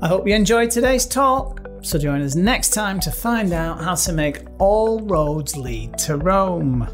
I 0.00 0.06
hope 0.06 0.28
you 0.28 0.34
enjoyed 0.34 0.70
today's 0.70 1.06
talk. 1.06 1.66
So 1.82 1.98
join 1.98 2.22
us 2.22 2.36
next 2.36 2.70
time 2.70 3.00
to 3.00 3.10
find 3.10 3.52
out 3.52 3.82
how 3.82 3.96
to 3.96 4.12
make 4.12 4.44
all 4.58 5.00
roads 5.00 5.56
lead 5.56 5.98
to 5.98 6.16
Rome. 6.16 6.86